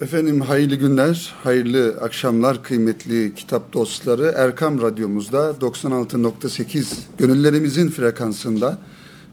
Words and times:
Efendim 0.00 0.40
hayırlı 0.40 0.74
günler, 0.74 1.34
hayırlı 1.44 1.98
akşamlar 2.00 2.62
kıymetli 2.62 3.34
kitap 3.34 3.72
dostları. 3.72 4.34
Erkam 4.36 4.82
Radyomuzda 4.82 5.54
96.8 5.60 6.84
gönüllerimizin 7.18 7.88
frekansında 7.88 8.78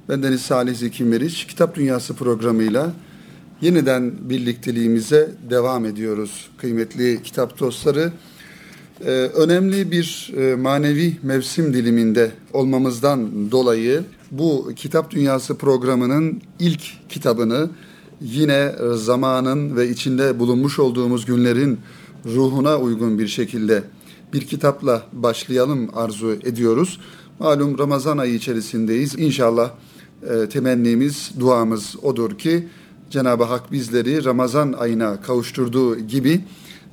bendeniz 0.10 0.42
Salih 0.42 0.76
Zeki 0.76 1.04
Meriç 1.04 1.48
Kitap 1.48 1.76
Dünyası 1.76 2.14
programıyla 2.14 2.94
yeniden 3.62 4.30
birlikteliğimize 4.30 5.32
devam 5.50 5.86
ediyoruz 5.86 6.50
kıymetli 6.58 7.24
kitap 7.24 7.60
dostları. 7.60 8.12
Ee, 9.06 9.10
önemli 9.12 9.92
bir 9.92 10.34
e, 10.38 10.56
manevi 10.56 11.18
mevsim 11.24 11.74
diliminde 11.74 12.32
olmamızdan 12.54 13.52
dolayı 13.52 14.04
bu 14.32 14.72
Kitap 14.76 15.12
Dünyası 15.12 15.58
programının 15.58 16.42
ilk 16.60 16.82
kitabını 17.10 17.70
yine 18.22 18.76
zamanın 18.94 19.76
ve 19.76 19.90
içinde 19.90 20.40
bulunmuş 20.40 20.80
olduğumuz 20.80 21.26
günlerin 21.26 21.80
ruhuna 22.26 22.78
uygun 22.78 23.20
bir 23.20 23.28
şekilde 23.28 23.84
bir 24.34 24.42
kitapla 24.42 25.04
başlayalım 25.14 25.90
arzu 25.94 26.32
ediyoruz. 26.32 27.00
Malum 27.40 27.78
Ramazan 27.78 28.18
ayı 28.18 28.34
içerisindeyiz. 28.34 29.20
İnşallah 29.20 29.72
e, 30.30 30.50
temennimiz, 30.50 31.32
duamız 31.40 31.96
odur 32.04 32.38
ki 32.38 32.68
Cenab-ı 33.10 33.44
Hak 33.44 33.72
bizleri 33.72 34.26
Ramazan 34.26 34.74
ayına 34.74 35.22
kavuşturduğu 35.22 36.00
gibi 36.00 36.42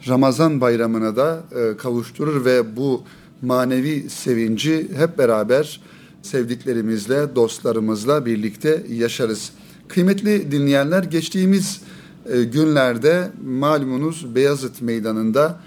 Ramazan 0.09 0.60
bayramına 0.60 1.16
da 1.16 1.45
e, 1.56 1.77
kavuşturur 1.77 2.45
ve 2.45 2.77
bu 2.77 3.02
manevi 3.43 4.10
sevinci 4.10 4.88
hep 4.96 5.18
beraber 5.18 5.80
sevdiklerimizle, 6.23 7.37
dostlarımızla 7.37 8.27
birlikte 8.27 8.87
yaşarız. 8.91 9.52
Kıymetli 9.88 10.52
dinleyenler 10.52 11.02
geçtiğimiz 11.02 11.80
e, 12.27 12.43
günlerde 12.43 13.30
malumunuz 13.47 14.34
Beyazıt 14.34 14.83
Meydanı'nda 14.83 15.60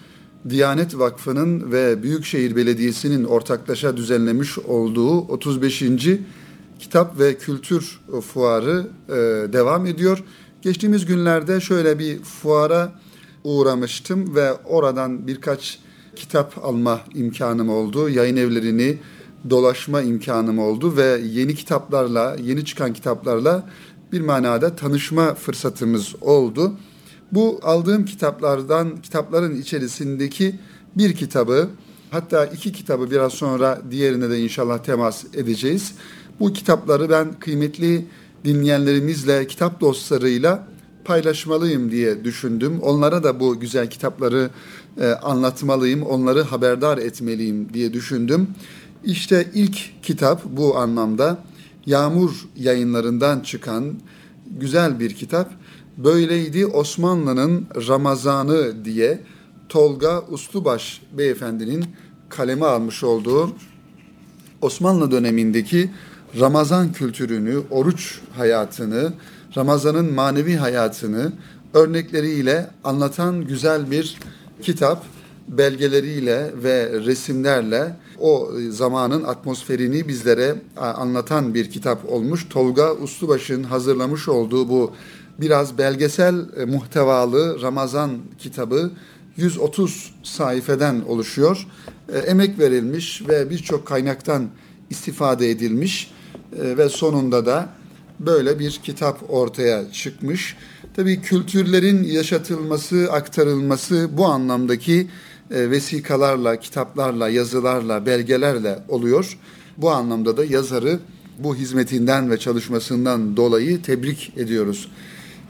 Diyanet 0.49 0.99
Vakfı'nın 0.99 1.71
ve 1.71 2.03
Büyükşehir 2.03 2.55
Belediyesi'nin 2.55 3.23
ortaklaşa 3.23 3.97
düzenlemiş 3.97 4.57
olduğu 4.57 5.19
35. 5.19 5.83
Kitap 6.79 7.19
ve 7.19 7.37
Kültür 7.37 7.99
Fuarı 8.33 8.87
e, 9.09 9.13
devam 9.53 9.85
ediyor. 9.85 10.23
Geçtiğimiz 10.61 11.05
günlerde 11.05 11.61
şöyle 11.61 11.99
bir 11.99 12.19
fuara 12.19 12.91
uğramıştım 13.43 14.35
ve 14.35 14.53
oradan 14.53 15.27
birkaç 15.27 15.79
kitap 16.15 16.65
alma 16.65 17.01
imkanım 17.13 17.69
oldu. 17.69 18.09
Yayın 18.09 18.37
evlerini 18.37 18.97
dolaşma 19.49 20.01
imkanım 20.01 20.59
oldu 20.59 20.97
ve 20.97 21.21
yeni 21.25 21.55
kitaplarla, 21.55 22.35
yeni 22.43 22.65
çıkan 22.65 22.93
kitaplarla 22.93 23.69
bir 24.11 24.21
manada 24.21 24.75
tanışma 24.75 25.35
fırsatımız 25.35 26.15
oldu. 26.21 26.73
Bu 27.31 27.59
aldığım 27.63 28.05
kitaplardan, 28.05 29.01
kitapların 29.01 29.61
içerisindeki 29.61 30.55
bir 30.95 31.15
kitabı, 31.15 31.69
hatta 32.11 32.45
iki 32.45 32.71
kitabı 32.71 33.11
biraz 33.11 33.33
sonra 33.33 33.81
diğerine 33.91 34.29
de 34.29 34.39
inşallah 34.39 34.77
temas 34.77 35.25
edeceğiz. 35.33 35.93
Bu 36.39 36.53
kitapları 36.53 37.09
ben 37.09 37.39
kıymetli 37.39 38.05
dinleyenlerimizle, 38.45 39.47
kitap 39.47 39.81
dostlarıyla 39.81 40.67
paylaşmalıyım 41.05 41.91
diye 41.91 42.23
düşündüm. 42.23 42.79
Onlara 42.81 43.23
da 43.23 43.39
bu 43.39 43.59
güzel 43.59 43.89
kitapları 43.89 44.49
e, 45.01 45.07
anlatmalıyım, 45.07 46.03
onları 46.03 46.41
haberdar 46.41 46.97
etmeliyim 46.97 47.73
diye 47.73 47.93
düşündüm. 47.93 48.47
İşte 49.03 49.47
ilk 49.53 50.03
kitap 50.03 50.45
bu 50.45 50.77
anlamda 50.77 51.37
Yağmur 51.87 52.31
yayınlarından 52.55 53.39
çıkan 53.39 53.99
güzel 54.59 54.99
bir 54.99 55.13
kitap. 55.13 55.51
Böyleydi 55.97 56.65
Osmanlı'nın 56.65 57.67
Ramazanı 57.87 58.85
diye 58.85 59.23
Tolga 59.69 60.21
Uslubaş 60.21 61.01
beyefendinin 61.17 61.85
kaleme 62.29 62.65
almış 62.65 63.03
olduğu 63.03 63.51
Osmanlı 64.61 65.11
dönemindeki 65.11 65.91
Ramazan 66.39 66.91
kültürünü, 66.91 67.61
oruç 67.71 68.19
hayatını, 68.35 69.13
Ramazan'ın 69.57 70.13
manevi 70.13 70.55
hayatını 70.55 71.31
örnekleriyle 71.73 72.69
anlatan 72.83 73.45
güzel 73.45 73.91
bir 73.91 74.17
kitap 74.61 75.03
belgeleriyle 75.47 76.51
ve 76.63 76.91
resimlerle 77.05 77.95
o 78.19 78.51
zamanın 78.69 79.23
atmosferini 79.23 80.07
bizlere 80.07 80.55
anlatan 80.77 81.53
bir 81.53 81.69
kitap 81.69 82.11
olmuş. 82.11 82.47
Tolga 82.49 82.93
Uslubaş'ın 82.93 83.63
hazırlamış 83.63 84.27
olduğu 84.29 84.69
bu 84.69 84.93
biraz 85.39 85.77
belgesel 85.77 86.35
e, 86.57 86.65
muhtevalı 86.65 87.61
Ramazan 87.61 88.11
kitabı 88.39 88.91
130 89.37 90.13
sayfeden 90.23 91.01
oluşuyor. 91.01 91.67
E, 92.13 92.17
emek 92.17 92.59
verilmiş 92.59 93.27
ve 93.27 93.49
birçok 93.49 93.85
kaynaktan 93.85 94.47
istifade 94.89 95.49
edilmiş 95.49 96.11
e, 96.59 96.77
ve 96.77 96.89
sonunda 96.89 97.45
da 97.45 97.69
böyle 98.19 98.59
bir 98.59 98.79
kitap 98.83 99.29
ortaya 99.29 99.91
çıkmış. 99.91 100.55
Tabii 100.95 101.21
kültürlerin 101.21 102.03
yaşatılması, 102.03 103.07
aktarılması 103.11 104.09
bu 104.17 104.25
anlamdaki 104.25 105.07
e, 105.51 105.71
vesikalarla, 105.71 106.59
kitaplarla, 106.59 107.29
yazılarla, 107.29 108.05
belgelerle 108.05 108.79
oluyor. 108.89 109.37
Bu 109.77 109.89
anlamda 109.91 110.37
da 110.37 110.45
yazarı 110.45 110.99
bu 111.39 111.55
hizmetinden 111.55 112.31
ve 112.31 112.37
çalışmasından 112.37 113.37
dolayı 113.37 113.81
tebrik 113.81 114.33
ediyoruz. 114.37 114.91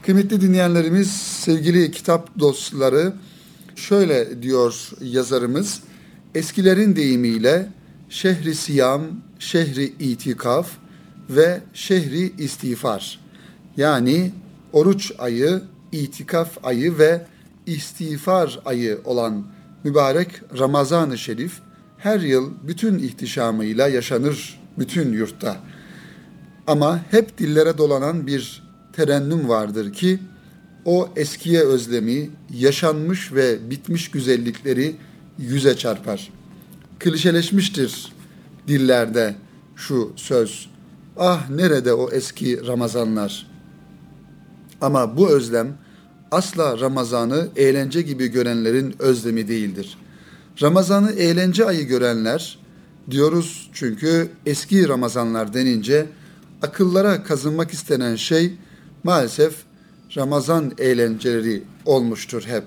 Kıymetli 0.02 0.40
dinleyenlerimiz, 0.40 1.10
sevgili 1.10 1.90
kitap 1.90 2.38
dostları, 2.38 3.12
şöyle 3.76 4.42
diyor 4.42 4.90
yazarımız, 5.00 5.80
eskilerin 6.34 6.96
deyimiyle 6.96 7.68
şehri 8.08 8.54
siyam, 8.54 9.02
şehri 9.38 9.84
itikaf 9.84 10.70
ve 11.30 11.60
şehri 11.74 12.32
istiğfar. 12.38 13.20
Yani 13.76 14.32
oruç 14.72 15.12
ayı, 15.18 15.62
itikaf 15.92 16.58
ayı 16.62 16.98
ve 16.98 17.26
istiğfar 17.66 18.60
ayı 18.64 18.98
olan 19.04 19.46
mübarek 19.88 20.28
Ramazan-ı 20.58 21.18
Şerif 21.18 21.52
her 21.98 22.20
yıl 22.20 22.52
bütün 22.62 22.98
ihtişamıyla 22.98 23.88
yaşanır 23.88 24.60
bütün 24.78 25.12
yurtta. 25.12 25.56
Ama 26.66 27.00
hep 27.10 27.38
dillere 27.38 27.78
dolanan 27.78 28.26
bir 28.26 28.62
terennüm 28.92 29.48
vardır 29.48 29.92
ki 29.92 30.18
o 30.84 31.08
eskiye 31.16 31.60
özlemi, 31.60 32.30
yaşanmış 32.54 33.32
ve 33.32 33.70
bitmiş 33.70 34.10
güzellikleri 34.10 34.96
yüze 35.38 35.76
çarpar. 35.76 36.30
Klişeleşmiştir 36.98 38.12
dillerde 38.68 39.34
şu 39.76 40.12
söz. 40.16 40.68
Ah 41.16 41.50
nerede 41.50 41.92
o 41.92 42.10
eski 42.10 42.66
Ramazanlar? 42.66 43.46
Ama 44.80 45.16
bu 45.16 45.28
özlem 45.30 45.76
asla 46.30 46.80
Ramazan'ı 46.80 47.48
eğlence 47.56 48.02
gibi 48.02 48.28
görenlerin 48.28 48.94
özlemi 48.98 49.48
değildir. 49.48 49.98
Ramazan'ı 50.62 51.12
eğlence 51.12 51.64
ayı 51.64 51.86
görenler 51.86 52.58
diyoruz 53.10 53.70
çünkü 53.72 54.28
eski 54.46 54.88
Ramazanlar 54.88 55.54
denince 55.54 56.06
akıllara 56.62 57.22
kazınmak 57.22 57.70
istenen 57.70 58.16
şey 58.16 58.54
maalesef 59.04 59.54
Ramazan 60.16 60.72
eğlenceleri 60.78 61.62
olmuştur 61.84 62.42
hep. 62.46 62.64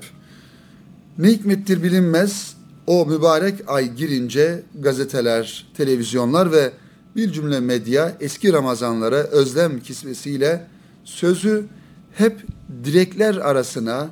Ne 1.17 1.27
hikmettir 1.27 1.83
bilinmez 1.83 2.55
o 2.87 3.05
mübarek 3.05 3.55
ay 3.67 3.95
girince 3.95 4.63
gazeteler, 4.79 5.67
televizyonlar 5.77 6.51
ve 6.51 6.71
bir 7.15 7.31
cümle 7.31 7.59
medya 7.59 8.17
eski 8.19 8.53
Ramazanlara 8.53 9.15
özlem 9.15 9.79
kisvesiyle 9.79 10.67
sözü 11.03 11.65
hep 12.13 12.45
direkler 12.83 13.35
arasına 13.35 14.09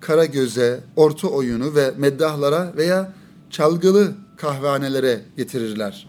kara 0.00 0.24
göze, 0.24 0.80
orta 0.96 1.28
oyunu 1.28 1.74
ve 1.74 1.92
meddahlara 1.98 2.72
veya 2.76 3.12
çalgılı 3.50 4.12
kahvehanelere 4.36 5.20
getirirler. 5.36 6.08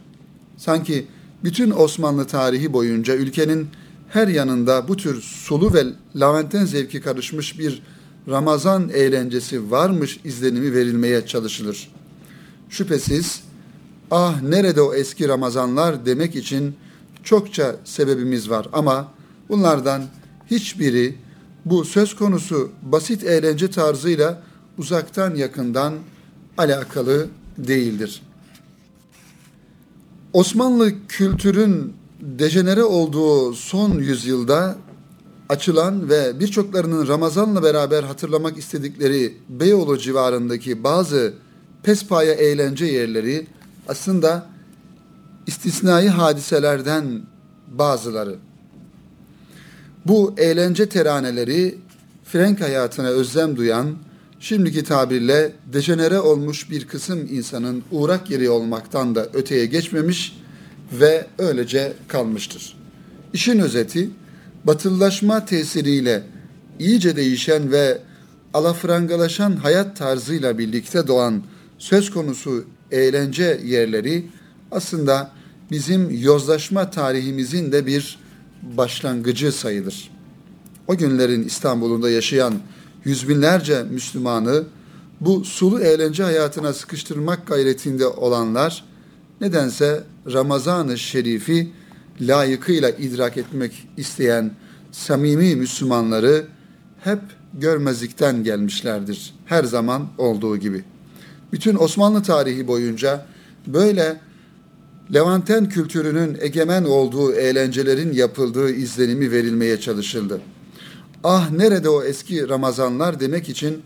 Sanki 0.58 1.08
bütün 1.44 1.72
Osmanlı 1.72 2.26
tarihi 2.28 2.74
boyunca 2.74 3.16
ülkenin 3.16 3.68
her 4.10 4.28
yanında 4.28 4.88
bu 4.88 4.98
tür 4.98 5.22
sulu 5.22 5.74
ve 5.74 5.86
laventen 6.16 6.66
zevki 6.66 7.02
karışmış 7.02 7.60
bir 7.60 7.84
Ramazan 8.30 8.90
eğlencesi 8.90 9.72
varmış 9.72 10.20
izlenimi 10.24 10.74
verilmeye 10.74 11.26
çalışılır. 11.26 11.92
Şüphesiz 12.70 13.44
ah 14.12 14.42
nerede 14.42 14.82
o 14.82 14.94
eski 14.94 15.28
Ramazanlar 15.28 16.06
demek 16.06 16.36
için 16.36 16.76
çokça 17.24 17.76
sebebimiz 17.84 18.50
var 18.50 18.68
ama 18.74 19.12
bunlardan 19.50 20.04
hiçbiri 20.52 21.16
bu 21.66 21.86
söz 21.86 22.16
konusu 22.16 22.72
basit 22.82 23.24
eğlence 23.24 23.72
tarzıyla 23.72 24.42
uzaktan 24.78 25.36
yakından 25.36 25.94
alakalı 26.58 27.28
değildir. 27.58 28.22
Osmanlı 30.34 31.08
kültürün 31.08 31.94
dejenere 32.22 32.84
olduğu 32.84 33.54
son 33.54 33.92
yüzyılda 33.92 34.76
açılan 35.50 36.10
ve 36.10 36.40
birçoklarının 36.40 37.08
Ramazan'la 37.08 37.64
beraber 37.64 38.04
hatırlamak 38.04 38.58
istedikleri 38.58 39.38
Beyoğlu 39.50 39.98
civarındaki 39.98 40.84
bazı 40.84 41.34
pespaya 41.84 42.34
eğlence 42.34 42.86
yerleri 42.86 43.48
aslında 43.88 44.48
istisnai 45.48 46.10
hadiselerden 46.10 47.22
bazıları. 47.72 48.36
Bu 50.06 50.34
eğlence 50.38 50.90
teraneleri 50.90 51.76
Frank 52.26 52.62
hayatına 52.62 53.08
özlem 53.08 53.56
duyan, 53.56 53.96
şimdiki 54.40 54.84
tabirle 54.84 55.52
dejenere 55.74 56.20
olmuş 56.20 56.72
bir 56.72 56.88
kısım 56.88 57.28
insanın 57.32 57.84
uğrak 57.92 58.30
yeri 58.30 58.50
olmaktan 58.50 59.16
da 59.16 59.28
öteye 59.34 59.66
geçmemiş 59.66 60.40
ve 60.94 61.28
öylece 61.38 61.94
kalmıştır. 62.08 62.78
İşin 63.34 63.60
özeti, 63.60 64.10
batılılaşma 64.64 65.46
tesiriyle 65.46 66.24
iyice 66.80 67.16
değişen 67.16 67.72
ve 67.72 67.98
alafrangalaşan 68.54 69.56
hayat 69.56 69.98
tarzıyla 69.98 70.58
birlikte 70.58 71.08
doğan 71.08 71.44
söz 71.78 72.12
konusu 72.12 72.66
eğlence 72.92 73.60
yerleri 73.66 74.26
aslında 74.72 75.32
bizim 75.72 76.22
yozlaşma 76.22 76.92
tarihimizin 76.92 77.72
de 77.72 77.86
bir 77.86 78.23
başlangıcı 78.78 79.52
sayılır. 79.52 80.12
O 80.88 80.98
günlerin 80.98 81.44
İstanbul'unda 81.44 82.10
yaşayan 82.10 82.54
yüz 83.06 83.30
binlerce 83.30 83.84
Müslümanı 83.84 84.64
bu 85.22 85.46
sulu 85.46 85.80
eğlence 85.80 86.24
hayatına 86.24 86.74
sıkıştırmak 86.74 87.48
gayretinde 87.48 88.08
olanlar 88.08 88.86
nedense 89.42 90.04
Ramazan-ı 90.34 90.98
Şerif'i 90.98 91.72
layıkıyla 92.22 92.90
idrak 92.90 93.38
etmek 93.38 93.88
isteyen 93.98 94.52
samimi 94.92 95.56
Müslümanları 95.56 96.46
hep 97.04 97.20
görmezlikten 97.54 98.44
gelmişlerdir. 98.44 99.34
Her 99.46 99.64
zaman 99.64 100.08
olduğu 100.18 100.58
gibi. 100.58 100.84
Bütün 101.52 101.76
Osmanlı 101.76 102.24
tarihi 102.24 102.68
boyunca 102.68 103.26
böyle 103.68 104.20
Levanten 105.14 105.70
kültürünün 105.70 106.38
egemen 106.42 106.84
olduğu 106.84 107.34
eğlencelerin 107.34 108.14
yapıldığı 108.14 108.72
izlenimi 108.72 109.32
verilmeye 109.32 109.80
çalışıldı. 109.80 110.42
Ah 111.24 111.52
nerede 111.52 111.90
o 111.90 112.04
eski 112.04 112.50
Ramazanlar 112.50 113.20
demek 113.20 113.50
için 113.50 113.82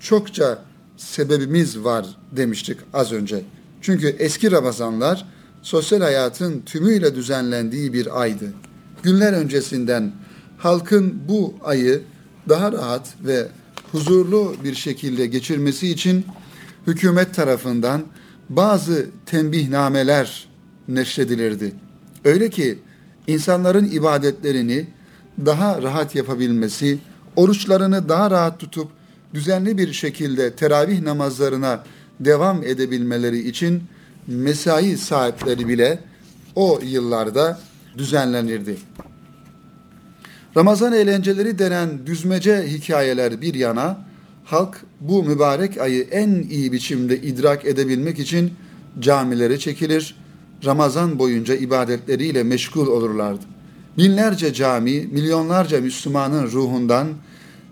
çokça 0.00 0.58
sebebimiz 0.96 1.84
var 1.84 2.06
demiştik 2.36 2.78
az 2.92 3.12
önce. 3.12 3.42
Çünkü 3.82 4.16
eski 4.18 4.50
Ramazanlar 4.50 5.28
sosyal 5.62 6.00
hayatın 6.00 6.60
tümüyle 6.60 7.14
düzenlendiği 7.14 7.92
bir 7.92 8.20
aydı. 8.20 8.52
Günler 9.02 9.32
öncesinden 9.32 10.12
halkın 10.58 11.18
bu 11.28 11.54
ayı 11.64 12.02
daha 12.48 12.72
rahat 12.72 13.14
ve 13.26 13.46
huzurlu 13.92 14.54
bir 14.64 14.74
şekilde 14.74 15.26
geçirmesi 15.26 15.88
için 15.88 16.24
hükümet 16.86 17.34
tarafından 17.34 18.02
bazı 18.48 19.06
tembihnameler 19.26 20.48
neşredilirdi. 20.88 21.72
Öyle 22.24 22.50
ki 22.50 22.78
insanların 23.26 23.84
ibadetlerini 23.84 24.86
daha 25.46 25.82
rahat 25.82 26.14
yapabilmesi, 26.14 26.98
oruçlarını 27.36 28.08
daha 28.08 28.30
rahat 28.30 28.60
tutup 28.60 28.88
düzenli 29.34 29.78
bir 29.78 29.92
şekilde 29.92 30.52
teravih 30.52 31.02
namazlarına 31.02 31.84
devam 32.20 32.62
edebilmeleri 32.62 33.48
için 33.48 33.82
mesai 34.26 34.96
saatleri 34.96 35.68
bile 35.68 35.98
o 36.54 36.80
yıllarda 36.82 37.60
düzenlenirdi. 37.98 38.76
Ramazan 40.56 40.92
eğlenceleri 40.92 41.58
denen 41.58 42.06
düzmece 42.06 42.66
hikayeler 42.66 43.40
bir 43.40 43.54
yana, 43.54 43.98
halk 44.44 44.80
bu 45.00 45.24
mübarek 45.24 45.78
ayı 45.78 46.02
en 46.02 46.30
iyi 46.50 46.72
biçimde 46.72 47.22
idrak 47.22 47.64
edebilmek 47.64 48.18
için 48.18 48.52
camilere 49.00 49.58
çekilir, 49.58 50.16
Ramazan 50.64 51.18
boyunca 51.18 51.54
ibadetleriyle 51.54 52.42
meşgul 52.42 52.86
olurlardı. 52.86 53.44
Binlerce 53.98 54.52
cami, 54.52 55.08
milyonlarca 55.12 55.80
Müslümanın 55.80 56.46
ruhundan, 56.46 57.08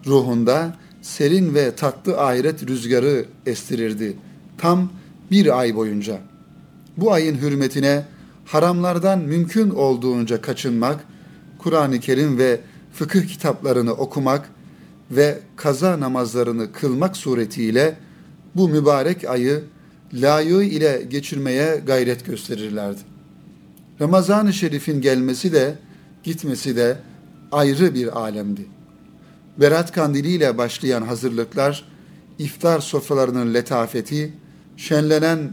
ruhunda 0.06 0.76
serin 1.02 1.54
ve 1.54 1.74
tatlı 1.74 2.20
ahiret 2.20 2.68
rüzgarı 2.68 3.24
estirirdi. 3.46 4.16
Tam 4.58 4.90
bir 5.30 5.58
ay 5.58 5.76
boyunca. 5.76 6.18
Bu 6.96 7.12
ayın 7.12 7.38
hürmetine 7.38 8.04
haramlardan 8.44 9.18
mümkün 9.18 9.70
olduğunca 9.70 10.40
kaçınmak, 10.40 11.04
Kur'an-ı 11.58 12.00
Kerim 12.00 12.38
ve 12.38 12.60
fıkıh 12.92 13.26
kitaplarını 13.26 13.92
okumak 13.92 14.50
ve 15.10 15.38
kaza 15.56 16.00
namazlarını 16.00 16.72
kılmak 16.72 17.16
suretiyle 17.16 17.96
bu 18.54 18.68
mübarek 18.68 19.24
ayı 19.24 19.64
layığı 20.12 20.62
ile 20.62 21.06
geçirmeye 21.10 21.82
gayret 21.86 22.26
gösterirlerdi. 22.26 23.00
Ramazan-ı 24.00 24.52
Şerif'in 24.52 25.00
gelmesi 25.00 25.52
de 25.52 25.74
gitmesi 26.22 26.76
de 26.76 26.96
ayrı 27.52 27.94
bir 27.94 28.18
alemdi. 28.20 28.66
Berat 29.56 29.92
kandiliyle 29.92 30.58
başlayan 30.58 31.02
hazırlıklar, 31.02 31.84
iftar 32.38 32.80
sofralarının 32.80 33.54
letafeti, 33.54 34.32
şenlenen 34.76 35.52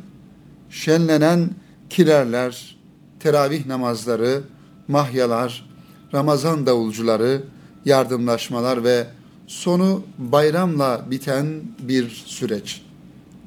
şenlenen 0.69 1.49
kilerler, 1.89 2.77
teravih 3.19 3.65
namazları, 3.65 4.41
mahyalar, 4.87 5.69
Ramazan 6.13 6.65
davulcuları, 6.65 7.43
yardımlaşmalar 7.85 8.83
ve 8.83 9.07
sonu 9.47 10.03
bayramla 10.17 11.05
biten 11.11 11.61
bir 11.79 12.09
süreç. 12.09 12.81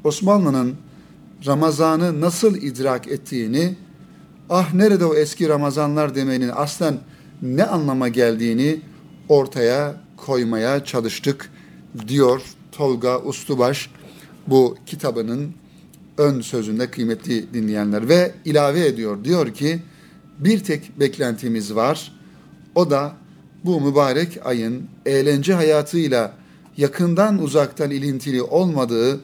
Osmanlı'nın 0.04 0.76
Ramazan'ı 1.46 2.20
nasıl 2.20 2.56
idrak 2.56 3.08
ettiğini, 3.08 3.74
ah 4.50 4.74
nerede 4.74 5.04
o 5.04 5.14
eski 5.14 5.48
Ramazanlar 5.48 6.14
demenin 6.14 6.50
aslen 6.54 6.98
ne 7.42 7.64
anlama 7.64 8.08
geldiğini 8.08 8.80
ortaya 9.28 10.00
koymaya 10.16 10.84
çalıştık 10.84 11.50
diyor 12.08 12.42
Tolga 12.72 13.22
Ustubaş 13.22 13.90
bu 14.46 14.76
kitabının 14.86 15.52
ön 16.18 16.40
sözünde 16.40 16.90
kıymetli 16.90 17.54
dinleyenler 17.54 18.08
ve 18.08 18.32
ilave 18.44 18.86
ediyor. 18.86 19.24
Diyor 19.24 19.54
ki 19.54 19.82
bir 20.38 20.64
tek 20.64 21.00
beklentimiz 21.00 21.74
var. 21.74 22.12
O 22.74 22.90
da 22.90 23.12
bu 23.64 23.80
mübarek 23.80 24.38
ayın 24.44 24.88
eğlence 25.06 25.54
hayatıyla 25.54 26.32
yakından 26.76 27.42
uzaktan 27.42 27.90
ilintili 27.90 28.42
olmadığı 28.42 29.20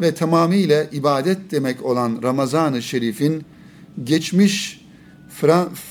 ve 0.00 0.14
tamamıyla 0.14 0.84
ibadet 0.92 1.50
demek 1.50 1.84
olan 1.84 2.20
Ramazan-ı 2.22 2.82
Şerif'in 2.82 3.44
geçmiş 4.04 4.80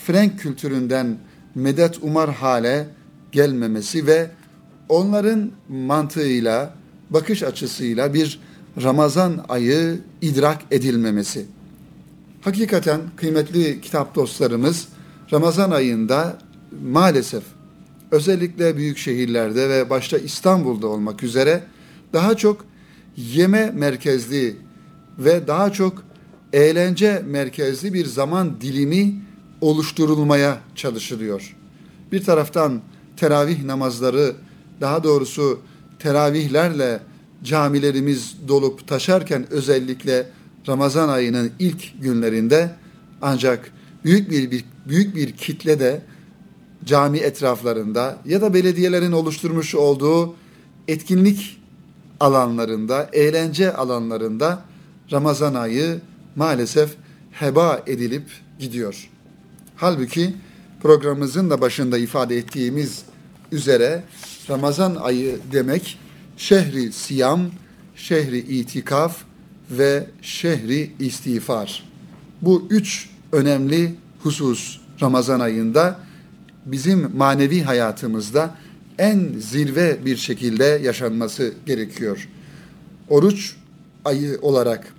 Frank 0.06 0.39
kültüründen 0.39 1.18
medet 1.56 2.04
umar 2.04 2.34
hale 2.34 2.88
gelmemesi 3.32 4.08
ve 4.08 4.30
onların 4.89 5.51
mantığıyla, 5.70 6.74
bakış 7.10 7.44
açısıyla 7.44 8.13
bir 8.13 8.39
Ramazan 8.84 9.46
ayı 9.50 10.00
idrak 10.22 10.58
edilmemesi. 10.72 11.46
Hakikaten 12.42 13.01
kıymetli 13.16 13.82
kitap 13.82 14.16
dostlarımız 14.16 14.88
Ramazan 15.34 15.72
ayında 15.72 16.38
maalesef 16.84 17.44
özellikle 18.12 18.78
büyük 18.78 18.98
şehirlerde 18.98 19.70
ve 19.70 19.89
başta 19.89 20.18
İstanbul'da 20.18 20.88
olmak 20.88 21.24
üzere 21.24 21.63
daha 22.13 22.38
çok 22.38 22.66
yeme 23.18 23.72
merkezli 23.75 24.56
ve 25.20 25.48
daha 25.48 25.72
çok 25.72 26.04
eğlence 26.54 27.24
merkezli 27.28 27.94
bir 27.94 28.06
zaman 28.06 28.62
dilimi 28.62 29.16
oluşturulmaya 29.62 30.58
çalışılıyor. 30.75 31.56
Bir 32.12 32.24
taraftan 32.24 32.82
teravih 33.18 33.63
namazları, 33.63 34.36
daha 34.82 35.04
doğrusu 35.04 35.60
teravihlerle 36.00 37.00
camilerimiz 37.44 38.36
dolup 38.48 38.88
taşarken 38.88 39.51
özellikle 39.51 40.30
Ramazan 40.68 41.10
ayının 41.10 41.51
ilk 41.60 42.01
günlerinde 42.01 42.72
ancak 43.22 43.72
büyük 44.06 44.32
bir, 44.32 44.51
bir 44.51 44.66
büyük 44.88 45.16
bir 45.16 45.32
kitle 45.32 45.80
de 45.80 46.01
cami 46.86 47.18
etraflarında 47.18 48.18
ya 48.25 48.42
da 48.42 48.54
belediyelerin 48.54 49.12
oluşturmuş 49.12 49.75
olduğu 49.75 50.36
etkinlik 50.88 51.59
alanlarında, 52.19 53.09
eğlence 53.13 53.73
alanlarında 53.73 54.61
Ramazan 55.11 55.53
ayı 55.53 56.01
maalesef 56.35 56.95
heba 57.31 57.83
edilip 57.88 58.23
gidiyor. 58.59 59.09
Halbuki 59.75 60.35
programımızın 60.81 61.49
da 61.49 61.61
başında 61.61 61.97
ifade 61.97 62.38
ettiğimiz 62.38 63.03
üzere 63.51 64.03
Ramazan 64.49 64.95
ayı 64.95 65.39
demek 65.51 65.99
şehri 66.38 66.91
siyam, 66.91 67.41
şehri 67.95 68.38
itikaf 68.38 69.17
ve 69.71 70.07
şehri 70.21 70.91
istiğfar. 70.99 71.83
Bu 72.41 72.67
üç 72.69 73.09
önemli 73.31 73.95
husus 74.23 74.79
Ramazan 75.01 75.39
ayında 75.39 75.99
bizim 76.65 77.17
manevi 77.17 77.61
hayatımızda 77.61 78.55
en 79.00 79.29
zirve 79.39 80.06
bir 80.06 80.18
şekilde 80.18 80.63
yaşanması 80.84 81.53
gerekiyor. 81.65 82.29
Oruç 83.10 83.56
ayı 84.06 84.39
olarak 84.41 84.94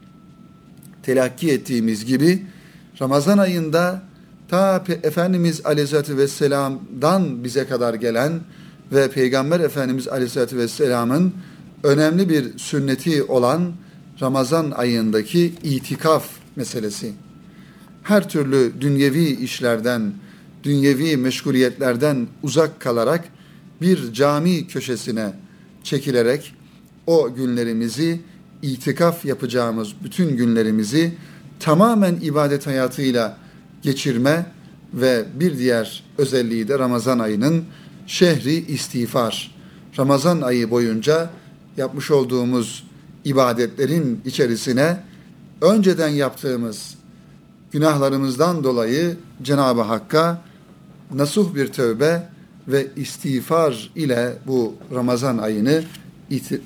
telakki 1.02 1.50
ettiğimiz 1.50 2.04
gibi 2.04 2.42
Ramazan 3.00 3.38
ayında 3.38 4.02
ta 4.48 4.84
Efendimiz 5.02 5.66
Aleyhisselatü 5.66 6.16
Vesselam'dan 6.16 7.44
bize 7.44 7.66
kadar 7.66 7.94
gelen 7.94 8.40
ve 8.92 9.10
Peygamber 9.10 9.60
Efendimiz 9.60 10.08
Aleyhisselatü 10.08 10.58
Vesselam'ın 10.58 11.34
önemli 11.82 12.28
bir 12.28 12.58
sünneti 12.58 13.22
olan 13.22 13.72
Ramazan 14.20 14.70
ayındaki 14.70 15.52
itikaf 15.62 16.28
meselesi. 16.56 17.12
Her 18.02 18.28
türlü 18.28 18.72
dünyevi 18.80 19.24
işlerden, 19.24 20.12
dünyevi 20.62 21.16
meşguliyetlerden 21.16 22.28
uzak 22.42 22.80
kalarak 22.80 23.24
bir 23.80 24.12
cami 24.12 24.66
köşesine 24.66 25.32
çekilerek 25.82 26.54
o 27.06 27.34
günlerimizi 27.34 28.20
itikaf 28.62 29.24
yapacağımız 29.24 29.94
bütün 30.04 30.36
günlerimizi 30.36 31.14
tamamen 31.60 32.18
ibadet 32.22 32.66
hayatıyla 32.66 33.36
geçirme 33.82 34.46
ve 34.94 35.24
bir 35.34 35.58
diğer 35.58 36.04
özelliği 36.18 36.68
de 36.68 36.78
Ramazan 36.78 37.18
ayının 37.18 37.64
şehri 38.06 38.54
istiğfar. 38.54 39.54
Ramazan 39.98 40.40
ayı 40.40 40.70
boyunca 40.70 41.30
yapmış 41.76 42.10
olduğumuz 42.10 42.86
ibadetlerin 43.24 44.20
içerisine 44.24 45.00
önceden 45.60 46.08
yaptığımız 46.08 46.94
günahlarımızdan 47.72 48.64
dolayı 48.64 49.16
Cenab-ı 49.42 49.80
Hakk'a 49.80 50.42
nasuh 51.14 51.54
bir 51.54 51.72
tövbe 51.72 52.28
ve 52.68 52.86
istiğfar 52.96 53.90
ile 53.96 54.32
bu 54.46 54.74
Ramazan 54.94 55.38
ayını 55.38 55.82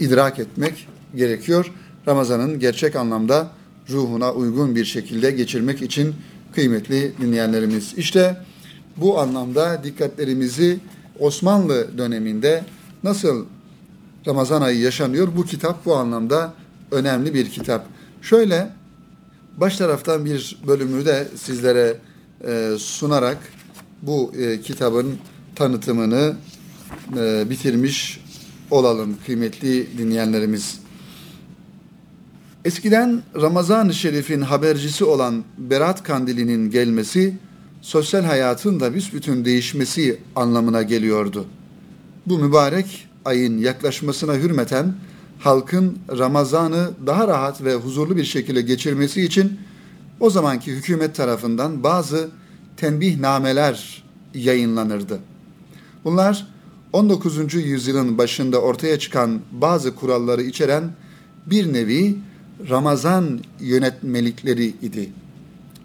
idrak 0.01 0.39
etmek 0.39 0.89
gerekiyor. 1.17 1.73
Ramazan'ın 2.09 2.59
gerçek 2.59 2.97
anlamda 2.97 3.51
ruhuna 3.91 4.33
uygun 4.33 4.77
bir 4.77 4.85
şekilde 4.85 5.31
geçirmek 5.31 5.83
için 5.83 6.15
kıymetli 6.55 7.13
dinleyenlerimiz. 7.21 7.95
İşte 7.97 8.37
bu 8.97 9.21
anlamda 9.21 9.85
dikkatlerimizi 9.85 10.79
Osmanlı 11.21 11.99
döneminde 11.99 12.65
nasıl 13.03 13.47
Ramazan 14.27 14.63
ayı 14.63 14.81
yaşanıyor 14.81 15.29
bu 15.37 15.45
kitap 15.45 15.87
bu 15.87 15.97
anlamda 15.97 16.53
önemli 16.91 17.35
bir 17.35 17.51
kitap. 17.51 17.87
Şöyle 18.23 18.71
baş 19.57 19.77
taraftan 19.77 20.25
bir 20.25 20.59
bölümü 20.67 21.05
de 21.05 21.29
sizlere 21.37 21.97
e, 22.47 22.71
sunarak 22.79 23.39
bu 24.03 24.33
e, 24.39 24.61
kitabın 24.61 25.19
tanıtımını 25.57 26.37
e, 27.17 27.51
bitirmiş 27.51 28.21
olalım 28.71 29.17
kıymetli 29.27 29.99
dinleyenlerimiz. 29.99 30.81
Eskiden 32.65 33.23
Ramazan-ı 33.41 33.95
Şerif'in 33.95 34.41
habercisi 34.41 35.05
olan 35.05 35.45
Berat 35.59 36.03
Kandili'nin 36.03 36.71
gelmesi, 36.71 37.35
sosyal 37.83 38.25
hayatın 38.25 38.81
da 38.81 38.95
büsbütün 38.95 39.45
değişmesi 39.45 40.21
anlamına 40.37 40.83
geliyordu. 40.83 41.47
Bu 42.27 42.39
mübarek 42.39 43.09
ayın 43.25 43.59
yaklaşmasına 43.59 44.35
hürmeten 44.35 44.95
halkın 45.39 45.99
Ramazan'ı 46.19 46.91
daha 47.07 47.29
rahat 47.29 47.65
ve 47.65 47.75
huzurlu 47.75 48.17
bir 48.17 48.25
şekilde 48.25 48.63
geçirmesi 48.63 49.23
için 49.23 49.59
o 50.21 50.31
zamanki 50.31 50.73
hükümet 50.73 51.15
tarafından 51.15 51.83
bazı 51.83 52.31
tenbihnameler 52.77 54.05
yayınlanırdı. 54.35 55.21
Bunlar 56.05 56.47
19. 56.93 57.55
yüzyılın 57.55 58.19
başında 58.19 58.61
ortaya 58.61 58.99
çıkan 58.99 59.41
bazı 59.53 59.95
kuralları 59.95 60.43
içeren 60.43 60.91
bir 61.47 61.73
nevi 61.73 62.17
Ramazan 62.71 63.41
yönetmelikleri 63.61 64.67
idi. 64.67 65.13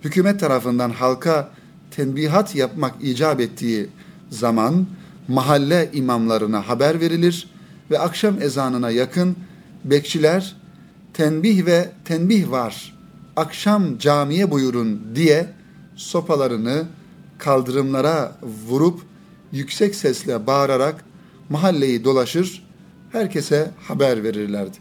Hükümet 0.04 0.40
tarafından 0.40 0.90
halka 0.90 1.50
tenbihat 1.92 2.56
yapmak 2.56 2.96
icap 3.04 3.42
ettiği 3.42 3.90
zaman 4.30 4.88
mahalle 5.28 5.90
imamlarına 5.94 6.68
haber 6.68 7.00
verilir 7.02 7.50
ve 7.92 8.00
akşam 8.00 8.42
ezanına 8.42 8.92
yakın 8.92 9.36
bekçiler 9.86 10.56
tenbih 11.14 11.66
ve 11.66 11.92
tenbih 12.06 12.52
var 12.52 13.00
akşam 13.40 13.98
camiye 13.98 14.52
buyurun 14.52 15.02
diye 15.16 15.48
sopalarını 15.96 16.84
kaldırımlara 17.38 18.36
vurup 18.68 19.02
yüksek 19.52 19.96
sesle 19.96 20.48
bağırarak 20.48 21.06
mahalleyi 21.50 22.04
dolaşır, 22.04 22.64
herkese 23.12 23.72
haber 23.88 24.24
verirlerdi. 24.24 24.78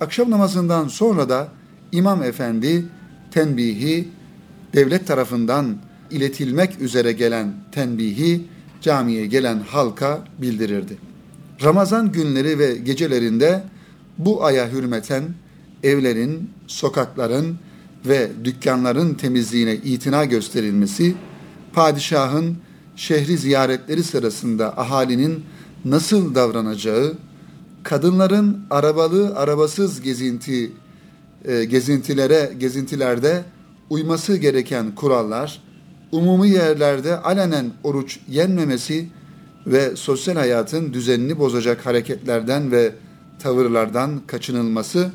Akşam 0.00 0.30
namazından 0.30 0.88
sonra 0.88 1.28
da 1.28 1.48
İmam 1.92 2.22
Efendi 2.22 2.84
tenbihi 3.30 4.08
devlet 4.74 5.06
tarafından 5.06 5.76
iletilmek 6.10 6.80
üzere 6.80 7.12
gelen 7.12 7.54
tenbihi 7.72 8.44
camiye 8.80 9.26
gelen 9.26 9.60
halka 9.60 10.24
bildirirdi. 10.38 10.98
Ramazan 11.62 12.12
günleri 12.12 12.58
ve 12.58 12.76
gecelerinde 12.76 13.62
bu 14.18 14.44
aya 14.44 14.72
hürmeten 14.72 15.24
evlerin, 15.82 16.50
sokakların 16.66 17.58
ve 18.06 18.28
dükkanların 18.44 19.14
temizliğine 19.14 19.74
itina 19.74 20.24
gösterilmesi, 20.24 21.14
padişahın 21.72 22.56
şehri 22.98 23.38
ziyaretleri 23.38 24.02
sırasında 24.02 24.80
ahalinin 24.80 25.44
nasıl 25.84 26.34
davranacağı, 26.34 27.16
kadınların 27.82 28.60
arabalı 28.70 29.36
arabasız 29.36 30.00
gezinti 30.00 30.72
e, 31.44 31.64
gezintilere 31.64 32.52
gezintilerde 32.58 33.44
uyması 33.90 34.36
gereken 34.36 34.94
kurallar, 34.94 35.62
umumi 36.12 36.48
yerlerde 36.48 37.16
alenen 37.16 37.72
oruç 37.84 38.18
yenmemesi 38.28 39.08
ve 39.66 39.96
sosyal 39.96 40.36
hayatın 40.36 40.92
düzenini 40.92 41.38
bozacak 41.38 41.86
hareketlerden 41.86 42.72
ve 42.72 42.92
tavırlardan 43.38 44.20
kaçınılması 44.26 45.10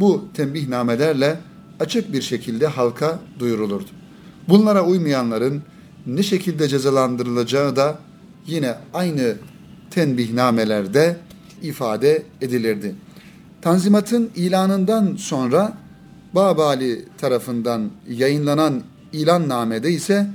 bu 0.00 0.24
tembihnamelerle 0.34 1.40
açık 1.80 2.12
bir 2.12 2.22
şekilde 2.22 2.66
halka 2.66 3.18
duyurulurdu. 3.38 3.90
Bunlara 4.48 4.84
uymayanların 4.84 5.62
ne 6.08 6.22
şekilde 6.22 6.68
cezalandırılacağı 6.68 7.76
da 7.76 7.98
yine 8.46 8.74
aynı 8.94 9.34
tenbihnamelerde 9.90 11.16
ifade 11.62 12.22
edilirdi. 12.40 12.94
Tanzimatın 13.62 14.30
ilanından 14.36 15.16
sonra 15.16 15.76
Babali 16.34 17.04
tarafından 17.18 17.90
yayınlanan 18.08 18.82
ilannamede 19.12 19.90
ise 19.90 20.26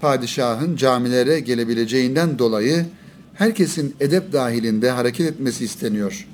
padişahın 0.00 0.76
camilere 0.76 1.40
gelebileceğinden 1.40 2.38
dolayı 2.38 2.86
herkesin 3.34 3.94
edep 4.00 4.32
dahilinde 4.32 4.90
hareket 4.90 5.26
etmesi 5.26 5.64
isteniyor. 5.64 6.26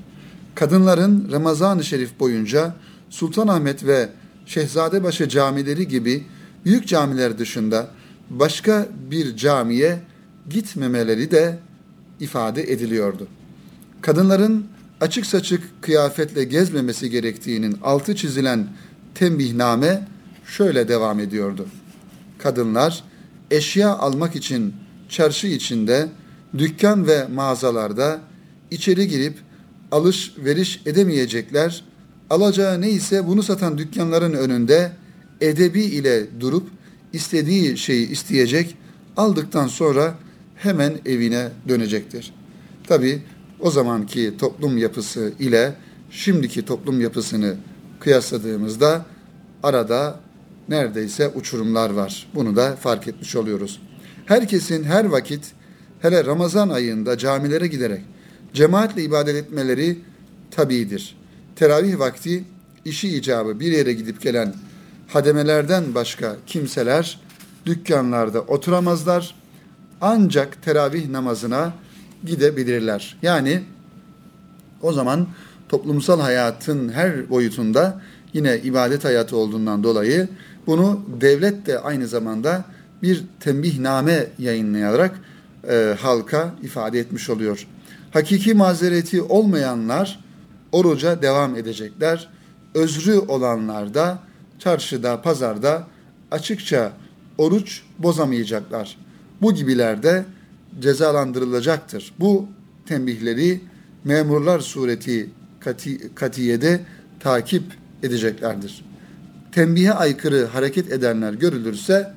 Kadınların 0.54 1.28
Ramazan-ı 1.32 1.84
Şerif 1.84 2.20
boyunca 2.20 2.74
Sultanahmet 3.10 3.86
ve 3.86 4.08
Şehzadebaşı 4.46 5.28
camileri 5.28 5.88
gibi 5.88 6.24
büyük 6.64 6.86
camiler 6.88 7.38
dışında 7.38 7.88
başka 8.30 8.88
bir 9.10 9.36
camiye 9.36 9.98
gitmemeleri 10.50 11.30
de 11.30 11.58
ifade 12.20 12.72
ediliyordu. 12.72 13.26
Kadınların 14.00 14.66
açık 15.00 15.26
saçık 15.26 15.82
kıyafetle 15.82 16.44
gezmemesi 16.44 17.10
gerektiğinin 17.10 17.78
altı 17.82 18.16
çizilen 18.16 18.68
tembihname 19.14 20.08
şöyle 20.46 20.88
devam 20.88 21.20
ediyordu. 21.20 21.66
Kadınlar 22.38 23.04
eşya 23.50 23.96
almak 23.96 24.36
için 24.36 24.74
çarşı 25.08 25.46
içinde, 25.46 26.08
dükkan 26.58 27.06
ve 27.06 27.26
mağazalarda 27.34 28.20
içeri 28.70 29.08
girip 29.08 29.34
alışveriş 29.92 30.82
edemeyecekler 30.86 31.84
alacağı 32.30 32.80
neyse 32.80 33.26
bunu 33.26 33.42
satan 33.42 33.78
dükkanların 33.78 34.32
önünde 34.32 34.92
edebi 35.40 35.82
ile 35.82 36.40
durup 36.40 36.68
istediği 37.14 37.78
şeyi 37.78 38.10
isteyecek, 38.10 38.76
aldıktan 39.16 39.66
sonra 39.66 40.14
hemen 40.56 40.94
evine 41.06 41.48
dönecektir. 41.68 42.34
Tabi 42.86 43.22
o 43.60 43.70
zamanki 43.70 44.36
toplum 44.38 44.78
yapısı 44.78 45.32
ile 45.38 45.74
şimdiki 46.10 46.64
toplum 46.64 47.00
yapısını 47.00 47.56
kıyasladığımızda 48.00 49.06
arada 49.62 50.20
neredeyse 50.68 51.28
uçurumlar 51.28 51.90
var. 51.90 52.26
Bunu 52.34 52.56
da 52.56 52.76
fark 52.76 53.08
etmiş 53.08 53.36
oluyoruz. 53.36 53.80
Herkesin 54.26 54.84
her 54.84 55.04
vakit 55.04 55.52
hele 56.00 56.24
Ramazan 56.24 56.68
ayında 56.68 57.18
camilere 57.18 57.66
giderek 57.66 58.02
cemaatle 58.54 59.02
ibadet 59.02 59.36
etmeleri 59.36 59.98
tabidir 60.50 61.16
teravih 61.56 61.98
vakti 61.98 62.44
işi 62.84 63.08
icabı 63.08 63.60
bir 63.60 63.72
yere 63.72 63.92
gidip 63.92 64.20
gelen 64.20 64.54
hademelerden 65.14 65.94
başka 65.94 66.36
kimseler 66.46 67.20
dükkanlarda 67.66 68.40
oturamazlar. 68.40 69.34
Ancak 70.00 70.62
teravih 70.62 71.08
namazına 71.08 71.72
gidebilirler. 72.24 73.16
Yani 73.22 73.62
o 74.82 74.92
zaman 74.92 75.26
toplumsal 75.68 76.20
hayatın 76.20 76.88
her 76.88 77.30
boyutunda 77.30 78.00
yine 78.32 78.58
ibadet 78.58 79.04
hayatı 79.04 79.36
olduğundan 79.36 79.84
dolayı 79.84 80.28
bunu 80.66 81.04
devlet 81.20 81.66
de 81.66 81.78
aynı 81.78 82.08
zamanda 82.08 82.64
bir 83.02 83.24
tembihname 83.40 84.26
yayınlayarak 84.38 85.20
e, 85.68 85.96
halka 86.00 86.54
ifade 86.62 86.98
etmiş 86.98 87.30
oluyor. 87.30 87.66
Hakiki 88.10 88.54
mazereti 88.54 89.22
olmayanlar 89.22 90.20
oruca 90.72 91.22
devam 91.22 91.56
edecekler. 91.56 92.28
Özrü 92.74 93.18
olanlar 93.18 93.94
da 93.94 94.18
çarşıda, 94.58 95.22
pazarda 95.22 95.86
açıkça 96.30 96.92
oruç 97.38 97.82
bozamayacaklar. 97.98 98.96
Bu 99.42 99.54
gibiler 99.54 100.02
de 100.02 100.24
cezalandırılacaktır. 100.80 102.12
Bu 102.20 102.46
tembihleri 102.86 103.60
memurlar 104.04 104.60
sureti 104.60 105.30
kati, 105.60 106.14
katiyede 106.14 106.80
takip 107.20 107.62
edeceklerdir. 108.02 108.84
Tembihe 109.52 109.92
aykırı 109.92 110.46
hareket 110.46 110.92
edenler 110.92 111.32
görülürse 111.32 112.12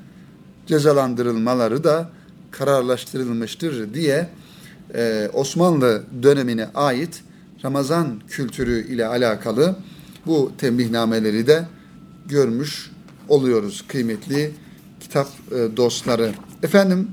cezalandırılmaları 0.67 1.83
da 1.83 2.09
kararlaştırılmıştır 2.51 3.93
diye 3.93 4.29
e, 4.95 5.29
Osmanlı 5.33 6.03
dönemine 6.23 6.67
ait 6.75 7.23
Ramazan 7.63 8.21
kültürü 8.27 8.87
ile 8.87 9.07
alakalı 9.07 9.75
bu 10.25 10.51
tembihnameleri 10.57 11.47
de 11.47 11.65
görmüş 12.27 12.91
oluyoruz 13.29 13.85
kıymetli 13.87 14.51
kitap 14.99 15.27
e, 15.51 15.77
dostları. 15.77 16.31
Efendim 16.63 17.07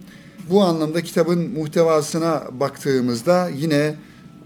bu 0.51 0.63
anlamda 0.63 1.03
kitabın 1.03 1.51
muhtevasına 1.51 2.43
baktığımızda 2.53 3.49
yine 3.49 3.95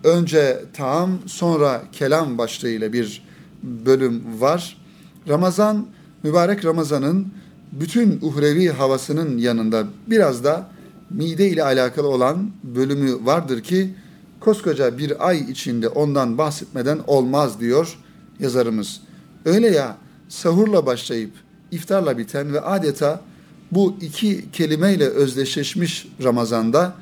önce 0.04 0.64
taam 0.72 1.18
sonra 1.26 1.82
kelam 1.92 2.38
başlığıyla 2.38 2.92
bir 2.92 3.28
bölüm 3.62 4.40
var. 4.40 4.76
Ramazan, 5.28 5.87
mübarek 6.22 6.64
Ramazan'ın 6.64 7.28
bütün 7.72 8.18
uhrevi 8.22 8.68
havasının 8.68 9.38
yanında 9.38 9.84
biraz 10.06 10.44
da 10.44 10.70
mide 11.10 11.48
ile 11.48 11.64
alakalı 11.64 12.08
olan 12.08 12.50
bölümü 12.62 13.26
vardır 13.26 13.62
ki 13.62 13.94
koskoca 14.40 14.98
bir 14.98 15.28
ay 15.28 15.50
içinde 15.50 15.88
ondan 15.88 16.38
bahsetmeden 16.38 16.98
olmaz 17.06 17.60
diyor 17.60 17.98
yazarımız. 18.40 19.00
Öyle 19.44 19.68
ya 19.68 19.96
sahurla 20.28 20.87
başlayıp 20.87 21.30
iftarla 21.70 22.18
biten 22.18 22.52
ve 22.52 22.61
adeta 22.61 23.20
bu 23.73 23.97
iki 24.00 24.50
kelimeyle 24.50 25.04
özdeşleşmiş 25.08 26.08
Ramazan'da 26.25 26.94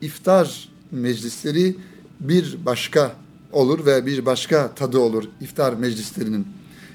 iftar 0.00 0.68
meclisleri 0.90 1.76
bir 2.20 2.56
başka 2.66 3.12
olur 3.52 3.86
ve 3.86 4.06
bir 4.06 4.26
başka 4.26 4.74
tadı 4.74 4.98
olur 4.98 5.24
iftar 5.40 5.72
meclislerinin. 5.72 6.46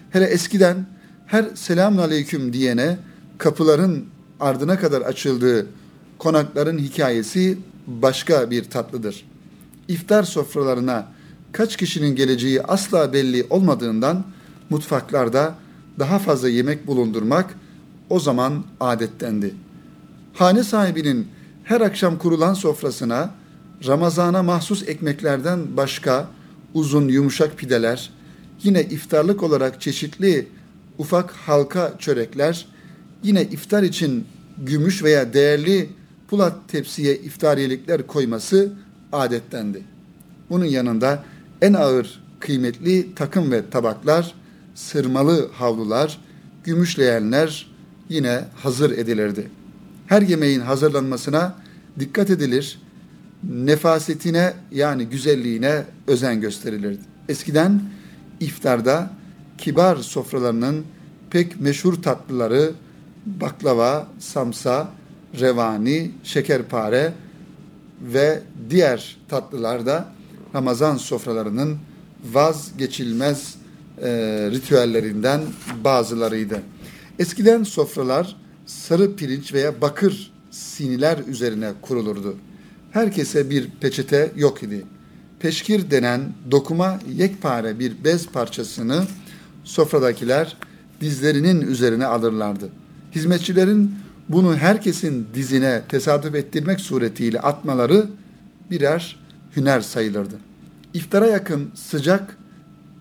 Hele 0.09 0.25
eskiden 0.25 0.85
her 1.25 1.45
selamun 1.55 1.97
aleyküm 1.97 2.53
diyene 2.53 2.97
kapıların 3.37 4.05
ardına 4.39 4.79
kadar 4.79 5.01
açıldığı 5.01 5.67
konakların 6.17 6.77
hikayesi 6.77 7.57
başka 7.87 8.51
bir 8.51 8.63
tatlıdır. 8.63 9.25
İftar 9.87 10.23
sofralarına 10.23 11.07
kaç 11.51 11.77
kişinin 11.77 12.15
geleceği 12.15 12.61
asla 12.61 13.13
belli 13.13 13.45
olmadığından 13.49 14.25
mutfaklarda 14.69 15.55
daha 15.99 16.19
fazla 16.19 16.49
yemek 16.49 16.87
bulundurmak 16.87 17.55
o 18.09 18.19
zaman 18.19 18.63
adettendi. 18.79 19.55
Hane 20.33 20.63
sahibinin 20.63 21.27
her 21.63 21.81
akşam 21.81 22.17
kurulan 22.17 22.53
sofrasına 22.53 23.29
Ramazana 23.87 24.43
mahsus 24.43 24.83
ekmeklerden 24.87 25.77
başka 25.77 26.27
uzun 26.73 27.07
yumuşak 27.07 27.57
pideler, 27.57 28.09
yine 28.63 28.81
iftarlık 28.81 29.43
olarak 29.43 29.81
çeşitli 29.81 30.47
ufak 30.97 31.31
halka 31.31 31.93
çörekler, 31.99 32.65
yine 33.23 33.41
iftar 33.41 33.83
için 33.83 34.25
gümüş 34.57 35.03
veya 35.03 35.33
değerli 35.33 35.89
pulat 36.27 36.55
tepsiye 36.67 37.15
iftariyelikler 37.15 38.07
koyması 38.07 38.73
adettendi. 39.11 39.83
Bunun 40.49 40.65
yanında 40.65 41.23
en 41.61 41.73
ağır 41.73 42.23
kıymetli 42.39 43.15
takım 43.15 43.51
ve 43.51 43.69
tabaklar, 43.69 44.33
sırmalı 44.77 45.49
havlular, 45.53 46.19
gümüş 46.63 46.99
leğenler 46.99 47.67
yine 48.09 48.45
hazır 48.55 48.91
edilirdi. 48.91 49.47
Her 50.07 50.21
yemeğin 50.21 50.59
hazırlanmasına 50.59 51.55
dikkat 51.99 52.29
edilir, 52.29 52.79
nefasetine 53.43 54.53
yani 54.71 55.05
güzelliğine 55.05 55.83
özen 56.07 56.41
gösterilirdi. 56.41 57.01
Eskiden 57.29 57.81
iftarda 58.39 59.09
kibar 59.57 59.97
sofralarının 59.97 60.85
pek 61.29 61.61
meşhur 61.61 61.93
tatlıları 62.01 62.71
baklava, 63.25 64.07
samsa, 64.19 64.91
revani, 65.39 66.11
şekerpare 66.23 67.13
ve 68.01 68.41
diğer 68.69 69.17
tatlılar 69.29 69.85
da 69.85 70.13
Ramazan 70.55 70.97
sofralarının 70.97 71.77
vazgeçilmez 72.33 73.55
e, 74.01 74.09
ritüellerinden 74.51 75.41
bazılarıydı. 75.83 76.61
Eskiden 77.19 77.63
sofralar 77.63 78.35
sarı 78.65 79.15
pirinç 79.15 79.53
veya 79.53 79.81
bakır 79.81 80.31
siniler 80.51 81.17
üzerine 81.27 81.71
kurulurdu. 81.81 82.35
Herkese 82.91 83.49
bir 83.49 83.69
peçete 83.81 84.31
yok 84.35 84.63
idi. 84.63 84.85
Peşkir 85.39 85.91
denen 85.91 86.21
dokuma 86.51 86.99
yekpare 87.15 87.79
bir 87.79 88.03
bez 88.03 88.27
parçasını 88.27 89.03
sofradakiler 89.63 90.57
dizlerinin 91.01 91.61
üzerine 91.61 92.05
alırlardı. 92.05 92.69
Hizmetçilerin 93.15 93.95
bunu 94.29 94.55
herkesin 94.55 95.27
dizine 95.33 95.81
tesadüf 95.89 96.35
ettirmek 96.35 96.79
suretiyle 96.79 97.39
atmaları 97.39 98.05
birer 98.71 99.19
hüner 99.55 99.81
sayılırdı. 99.81 100.35
İftara 100.93 101.27
yakın 101.27 101.71
sıcak 101.75 102.37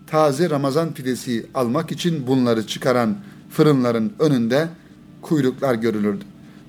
taze 0.07 0.49
Ramazan 0.49 0.93
pidesi 0.93 1.45
almak 1.53 1.91
için 1.91 2.27
bunları 2.27 2.67
çıkaran 2.67 3.17
fırınların 3.49 4.13
önünde 4.19 4.67
kuyruklar 5.21 5.75
görülürdü. 5.75 6.23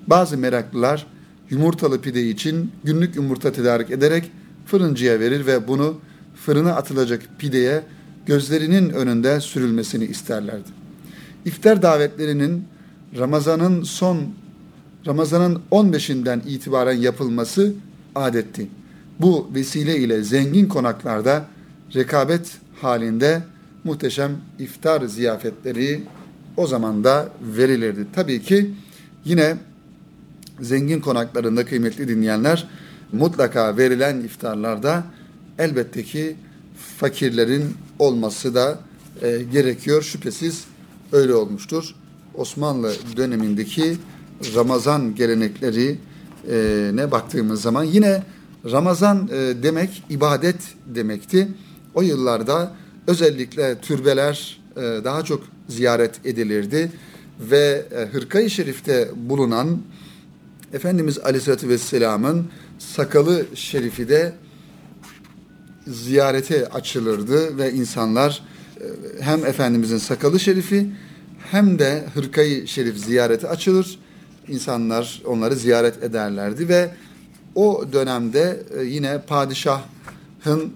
Bazı 0.07 0.37
meraklılar 0.37 1.07
yumurtalı 1.49 2.01
pide 2.01 2.29
için 2.29 2.71
günlük 2.83 3.15
yumurta 3.15 3.51
tedarik 3.51 3.91
ederek 3.91 4.31
fırıncıya 4.65 5.19
verir 5.19 5.45
ve 5.45 5.67
bunu 5.67 5.97
fırına 6.35 6.73
atılacak 6.73 7.21
pideye 7.39 7.83
gözlerinin 8.25 8.89
önünde 8.89 9.41
sürülmesini 9.41 10.05
isterlerdi. 10.05 10.69
İftar 11.45 11.81
davetlerinin 11.81 12.63
Ramazan'ın 13.17 13.83
son 13.83 14.17
Ramazan'ın 15.07 15.61
15'inden 15.71 16.41
itibaren 16.47 16.97
yapılması 16.97 17.73
adetti. 18.15 18.67
Bu 19.19 19.49
vesile 19.55 19.97
ile 19.97 20.23
zengin 20.23 20.65
konaklarda 20.65 21.45
rekabet 21.95 22.51
halinde 22.81 23.43
muhteşem 23.83 24.31
iftar 24.59 25.05
ziyafetleri 25.05 26.03
o 26.57 26.67
zaman 26.67 27.03
da 27.03 27.29
verilirdi. 27.41 28.07
Tabii 28.13 28.41
ki 28.41 28.71
yine 29.25 29.57
zengin 30.61 30.99
konaklarında 30.99 31.65
kıymetli 31.65 32.07
dinleyenler 32.07 32.67
mutlaka 33.11 33.77
verilen 33.77 34.19
iftarlarda 34.19 35.03
elbette 35.59 36.03
ki 36.03 36.35
fakirlerin 36.97 37.63
olması 37.99 38.55
da 38.55 38.79
e, 39.21 39.43
gerekiyor. 39.51 40.01
Şüphesiz 40.01 40.63
öyle 41.11 41.33
olmuştur. 41.33 41.95
Osmanlı 42.35 42.93
dönemindeki 43.17 43.97
Ramazan 44.55 45.15
gelenekleri 45.15 45.97
e, 46.51 46.91
ne 46.93 47.11
baktığımız 47.11 47.61
zaman 47.61 47.83
yine 47.83 48.23
Ramazan 48.71 49.29
e, 49.33 49.63
demek 49.63 50.03
ibadet 50.09 50.59
demekti. 50.85 51.47
O 51.93 52.01
yıllarda 52.01 52.75
özellikle 53.07 53.81
türbeler 53.81 54.61
e, 54.75 54.81
daha 54.81 55.23
çok 55.23 55.43
ziyaret 55.67 56.25
edilirdi 56.25 56.91
ve 57.39 57.85
e, 57.91 58.05
Hırkayı 58.05 58.49
Şerif'te 58.49 59.09
bulunan 59.15 59.81
Efendimiz 60.73 61.19
Aleyhisselatü 61.19 61.69
Vesselam'ın 61.69 62.47
sakalı 62.79 63.45
şerifi 63.55 64.09
de 64.09 64.33
ziyarete 65.87 66.67
açılırdı 66.67 67.57
ve 67.57 67.71
insanlar 67.71 68.43
e, 68.77 68.83
hem 69.21 69.45
Efendimizin 69.45 69.97
sakalı 69.97 70.39
şerifi 70.39 70.89
hem 71.51 71.79
de 71.79 72.05
hırkayı 72.13 72.67
şerif 72.67 72.97
ziyarete 72.97 73.47
açılır. 73.47 73.99
İnsanlar 74.47 75.21
onları 75.25 75.55
ziyaret 75.55 76.03
ederlerdi 76.03 76.69
ve 76.69 76.91
o 77.55 77.85
dönemde 77.93 78.63
e, 78.79 78.83
yine 78.83 79.21
padişahın 79.21 79.83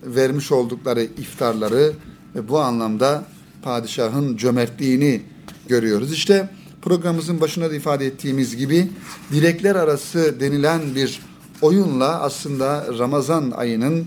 vermiş 0.04 0.52
oldukları 0.52 1.04
iftarları 1.04 1.92
ve 2.36 2.50
bu 2.50 2.60
anlamda 2.60 3.24
padişahın 3.62 4.38
cömertliğini 4.38 5.22
görüyoruz. 5.68 6.14
İşte 6.14 6.50
programımızın 6.82 7.42
başında 7.42 7.72
da 7.72 7.76
ifade 7.76 8.06
ettiğimiz 8.06 8.58
gibi 8.58 8.92
direkler 9.32 9.76
arası 9.76 10.40
denilen 10.40 10.82
bir 10.96 11.20
oyunla 11.62 12.22
aslında 12.22 12.86
Ramazan 13.00 13.52
ayının 13.52 14.06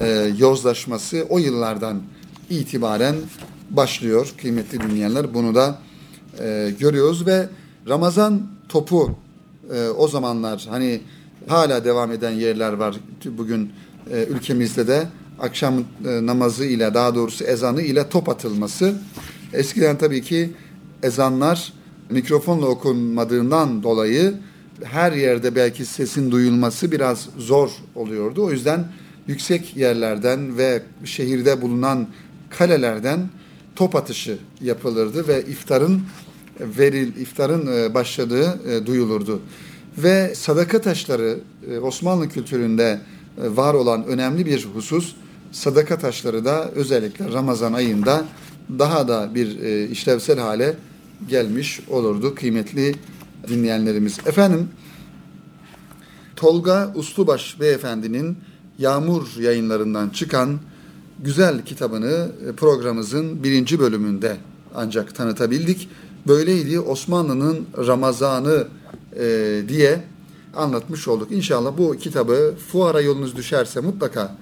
e, 0.00 0.32
yozlaşması 0.38 1.26
o 1.28 1.38
yıllardan 1.38 2.02
itibaren 2.50 3.14
başlıyor 3.70 4.34
kıymetli 4.40 4.80
dinleyenler. 4.80 5.34
Bunu 5.34 5.54
da 5.54 5.78
e, 6.40 6.74
görüyoruz 6.78 7.26
ve 7.26 7.48
Ramazan 7.88 8.42
topu 8.68 9.16
e, 9.74 9.88
o 9.88 10.08
zamanlar 10.08 10.66
hani 10.70 11.00
hala 11.48 11.84
devam 11.84 12.12
eden 12.12 12.30
yerler 12.30 12.72
var 12.72 12.96
bugün 13.24 13.72
e, 14.12 14.24
ülkemizde 14.24 14.86
de 14.86 15.08
akşam 15.40 15.74
e, 15.78 16.26
namazı 16.26 16.64
ile 16.64 16.94
daha 16.94 17.14
doğrusu 17.14 17.44
ezanı 17.44 17.82
ile 17.82 18.08
top 18.08 18.28
atılması. 18.28 18.94
Eskiden 19.52 19.98
tabii 19.98 20.22
ki 20.22 20.50
ezanlar 21.02 21.72
mikrofonla 22.10 22.66
okunmadığından 22.66 23.82
dolayı 23.82 24.34
her 24.84 25.12
yerde 25.12 25.54
belki 25.54 25.86
sesin 25.86 26.30
duyulması 26.30 26.92
biraz 26.92 27.28
zor 27.38 27.70
oluyordu. 27.94 28.44
O 28.44 28.50
yüzden 28.50 28.84
yüksek 29.26 29.76
yerlerden 29.76 30.58
ve 30.58 30.82
şehirde 31.04 31.62
bulunan 31.62 32.06
kalelerden 32.50 33.28
top 33.76 33.96
atışı 33.96 34.38
yapılırdı 34.60 35.28
ve 35.28 35.42
iftarın 35.42 36.02
veril 36.60 37.16
iftarın 37.16 37.66
e, 37.76 37.94
başladığı 37.94 38.60
duyulurdu. 38.86 39.40
Ve 39.98 40.34
sadaka 40.34 40.80
taşları 40.80 41.38
Osmanlı 41.82 42.28
kültüründe 42.28 43.00
var 43.38 43.74
olan 43.74 44.04
önemli 44.06 44.46
bir 44.46 44.64
husus 44.74 45.14
sadaka 45.52 45.98
taşları 45.98 46.44
da 46.44 46.70
özellikle 46.70 47.32
Ramazan 47.32 47.72
ayında 47.72 48.24
daha 48.78 49.08
da 49.08 49.34
bir 49.34 49.58
işlevsel 49.90 50.38
hale 50.38 50.76
gelmiş 51.28 51.80
olurdu 51.88 52.34
kıymetli 52.34 52.94
dinleyenlerimiz. 53.48 54.18
Efendim 54.26 54.68
Tolga 56.36 56.92
Uslubaş 56.94 57.60
beyefendinin 57.60 58.36
Yağmur 58.78 59.36
yayınlarından 59.40 60.08
çıkan 60.08 60.58
güzel 61.20 61.64
kitabını 61.64 62.28
programımızın 62.56 63.42
birinci 63.44 63.78
bölümünde 63.78 64.36
ancak 64.74 65.14
tanıtabildik. 65.14 65.88
Böyleydi 66.26 66.80
Osmanlı'nın 66.80 67.66
Ramazanı 67.86 68.66
e, 69.20 69.62
diye 69.68 70.04
anlatmış 70.56 71.08
olduk. 71.08 71.32
İnşallah 71.32 71.78
bu 71.78 71.96
kitabı 71.96 72.54
fuara 72.68 73.00
yolunuz 73.00 73.36
düşerse 73.36 73.80
mutlaka 73.80 74.36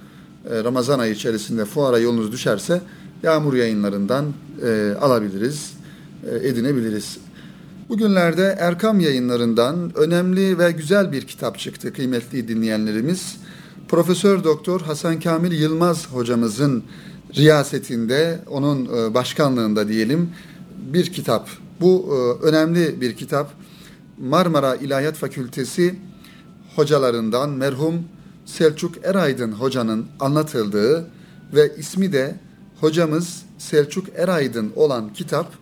e, 0.49 0.63
Ramazan 0.63 0.99
ayı 0.99 1.13
içerisinde 1.13 1.65
fuara 1.65 1.99
yolunuz 1.99 2.31
düşerse 2.31 2.81
Yağmur 3.23 3.53
yayınlarından 3.53 4.25
e, 4.65 4.93
alabiliriz, 5.01 5.73
e, 6.31 6.47
edinebiliriz. 6.47 7.17
Bugünlerde 7.89 8.57
Erkam 8.59 8.99
yayınlarından 8.99 9.91
önemli 9.95 10.59
ve 10.59 10.71
güzel 10.71 11.11
bir 11.11 11.27
kitap 11.27 11.59
çıktı 11.59 11.93
kıymetli 11.93 12.47
dinleyenlerimiz. 12.47 13.37
Profesör 13.87 14.43
Doktor 14.43 14.81
Hasan 14.81 15.19
Kamil 15.19 15.51
Yılmaz 15.51 16.07
hocamızın 16.07 16.83
riyasetinde, 17.35 18.39
onun 18.49 19.13
başkanlığında 19.13 19.87
diyelim 19.87 20.29
bir 20.93 21.05
kitap. 21.05 21.49
Bu 21.81 22.17
önemli 22.43 23.01
bir 23.01 23.15
kitap. 23.15 23.51
Marmara 24.17 24.75
İlahiyat 24.75 25.15
Fakültesi 25.15 25.95
hocalarından 26.75 27.49
merhum 27.49 27.95
Selçuk 28.45 29.05
Eraydın 29.05 29.51
hocanın 29.51 30.05
anlatıldığı 30.19 31.07
ve 31.53 31.71
ismi 31.77 32.13
de 32.13 32.35
hocamız 32.79 33.41
Selçuk 33.57 34.05
Eraydın 34.15 34.71
olan 34.75 35.13
kitap 35.13 35.53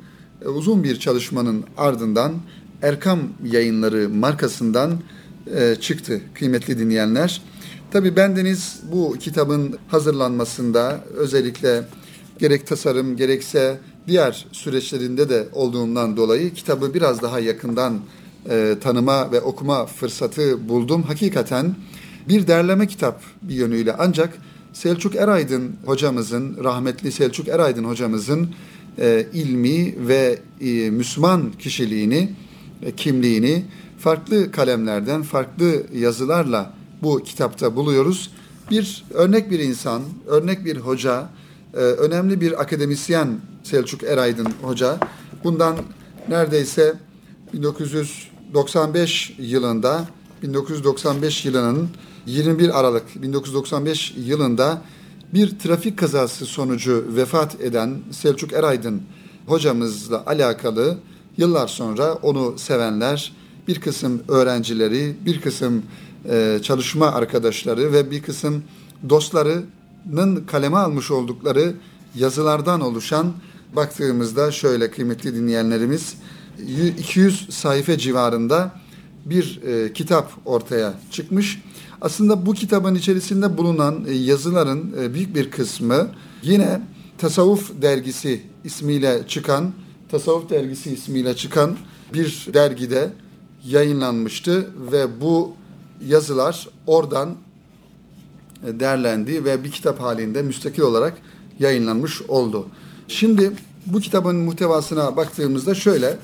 e, 0.45 0.47
uzun 0.47 0.83
bir 0.83 0.99
çalışmanın 0.99 1.63
ardından 1.77 2.33
Erkam 2.81 3.19
Yayınları 3.43 4.09
markasından 4.09 4.99
e, 5.55 5.75
çıktı 5.75 6.21
kıymetli 6.33 6.79
dinleyenler. 6.79 7.41
Tabi 7.91 8.15
bendeniz 8.15 8.79
bu 8.91 9.15
kitabın 9.19 9.77
hazırlanmasında 9.87 11.03
özellikle 11.15 11.83
gerek 12.39 12.67
tasarım 12.67 13.15
gerekse 13.17 13.79
diğer 14.07 14.45
süreçlerinde 14.51 15.29
de 15.29 15.47
olduğundan 15.53 16.17
dolayı 16.17 16.53
kitabı 16.53 16.93
biraz 16.93 17.21
daha 17.21 17.39
yakından 17.39 17.99
e, 18.49 18.75
tanıma 18.81 19.31
ve 19.31 19.41
okuma 19.41 19.85
fırsatı 19.85 20.69
buldum. 20.69 21.03
Hakikaten 21.03 21.75
bir 22.29 22.47
derleme 22.47 22.87
kitap 22.87 23.21
bir 23.41 23.55
yönüyle 23.55 23.95
ancak 23.99 24.37
Selçuk 24.73 25.15
Eraydın 25.15 25.75
hocamızın, 25.85 26.63
rahmetli 26.63 27.11
Selçuk 27.11 27.47
Eraydın 27.47 27.83
hocamızın 27.83 28.49
e, 28.99 29.27
ilmi 29.33 30.07
ve 30.07 30.39
e, 30.61 30.89
Müslüman 30.89 31.51
kişiliğini, 31.59 32.29
e, 32.81 32.91
kimliğini 32.91 33.65
farklı 33.99 34.51
kalemlerden, 34.51 35.23
farklı 35.23 35.83
yazılarla 35.93 36.73
bu 37.03 37.23
kitapta 37.23 37.75
buluyoruz. 37.75 38.31
Bir 38.71 39.05
örnek 39.13 39.51
bir 39.51 39.59
insan, 39.59 40.01
örnek 40.27 40.65
bir 40.65 40.77
hoca, 40.77 41.29
e, 41.73 41.77
önemli 41.77 42.41
bir 42.41 42.61
akademisyen 42.61 43.27
Selçuk 43.63 44.03
Eraydın 44.03 44.47
Hoca. 44.61 44.97
Bundan 45.43 45.75
neredeyse 46.29 46.93
1995 48.51 49.35
yılında 49.39 50.07
1995 50.43 51.45
yılının 51.45 51.89
21 52.25 52.79
Aralık 52.79 53.21
1995 53.21 54.13
yılında 54.17 54.81
bir 55.33 55.59
trafik 55.59 55.97
kazası 55.97 56.45
sonucu 56.45 57.05
vefat 57.15 57.61
eden 57.61 57.99
Selçuk 58.11 58.53
Eraydın 58.53 59.01
hocamızla 59.45 60.23
alakalı 60.25 60.97
yıllar 61.37 61.67
sonra 61.67 62.13
onu 62.13 62.53
sevenler, 62.57 63.33
bir 63.67 63.81
kısım 63.81 64.23
öğrencileri, 64.27 65.15
bir 65.25 65.41
kısım 65.41 65.83
e, 66.29 66.59
çalışma 66.63 67.07
arkadaşları 67.07 67.93
ve 67.93 68.11
bir 68.11 68.21
kısım 68.21 68.63
dostlarının 69.09 70.43
kaleme 70.47 70.77
almış 70.77 71.11
oldukları 71.11 71.73
yazılardan 72.15 72.81
oluşan 72.81 73.33
baktığımızda 73.75 74.51
şöyle 74.51 74.91
kıymetli 74.91 75.35
dinleyenlerimiz 75.35 76.15
200 76.97 77.47
sayfa 77.49 77.97
civarında 77.97 78.71
bir 79.25 79.61
e, 79.63 79.93
kitap 79.93 80.31
ortaya 80.45 80.93
çıkmış. 81.11 81.61
Aslında 82.01 82.45
bu 82.45 82.53
kitabın 82.53 82.95
içerisinde 82.95 83.57
bulunan 83.57 84.05
e, 84.07 84.13
yazıların 84.13 84.93
e, 85.01 85.13
büyük 85.13 85.35
bir 85.35 85.51
kısmı 85.51 86.07
yine 86.43 86.81
Tasavvuf 87.17 87.81
dergisi 87.81 88.41
ismiyle 88.63 89.21
çıkan 89.27 89.71
Tasavvuf 90.11 90.49
dergisi 90.49 90.93
ismiyle 90.93 91.35
çıkan 91.35 91.77
bir 92.13 92.47
dergide 92.53 93.09
yayınlanmıştı 93.65 94.69
ve 94.91 95.21
bu 95.21 95.53
yazılar 96.07 96.67
oradan 96.87 97.35
e, 98.67 98.79
derlendi 98.79 99.45
ve 99.45 99.63
bir 99.63 99.71
kitap 99.71 100.01
halinde 100.01 100.41
müstakil 100.41 100.81
olarak 100.81 101.17
yayınlanmış 101.59 102.21
oldu. 102.21 102.67
Şimdi 103.07 103.51
bu 103.85 103.99
kitabın 103.99 104.35
muhtevasına 104.35 105.15
baktığımızda 105.15 105.75
şöyle 105.75 106.17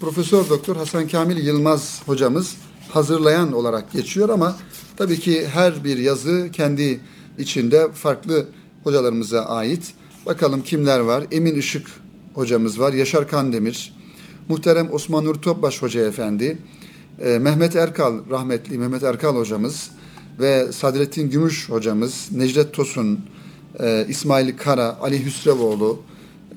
Profesör 0.00 0.48
Doktor 0.48 0.76
Hasan 0.76 1.08
Kamil 1.08 1.46
Yılmaz 1.46 2.02
hocamız 2.06 2.56
hazırlayan 2.88 3.52
olarak 3.52 3.92
geçiyor 3.92 4.28
ama 4.28 4.56
tabii 4.96 5.20
ki 5.20 5.48
her 5.48 5.84
bir 5.84 5.98
yazı 5.98 6.48
kendi 6.52 7.00
içinde 7.38 7.92
farklı 7.92 8.46
hocalarımıza 8.84 9.44
ait. 9.44 9.94
Bakalım 10.26 10.62
kimler 10.62 11.00
var? 11.00 11.24
Emin 11.32 11.54
Işık 11.54 11.86
hocamız 12.34 12.80
var, 12.80 12.92
Yaşar 12.92 13.28
Kandemir, 13.28 13.94
muhterem 14.48 14.92
Osman 14.92 15.24
Nur 15.24 15.34
Topbaş 15.34 15.82
Hoca 15.82 16.06
Efendi, 16.06 16.58
e, 17.24 17.38
Mehmet 17.38 17.76
Erkal, 17.76 18.30
rahmetli 18.30 18.78
Mehmet 18.78 19.02
Erkal 19.02 19.36
hocamız 19.36 19.90
ve 20.40 20.72
Sadrettin 20.72 21.30
Gümüş 21.30 21.68
hocamız, 21.68 22.28
Necdet 22.32 22.72
Tosun, 22.72 23.20
e, 23.80 24.06
İsmail 24.08 24.56
Kara, 24.56 24.98
Ali 25.00 25.24
Hüsrevoğlu 25.24 26.02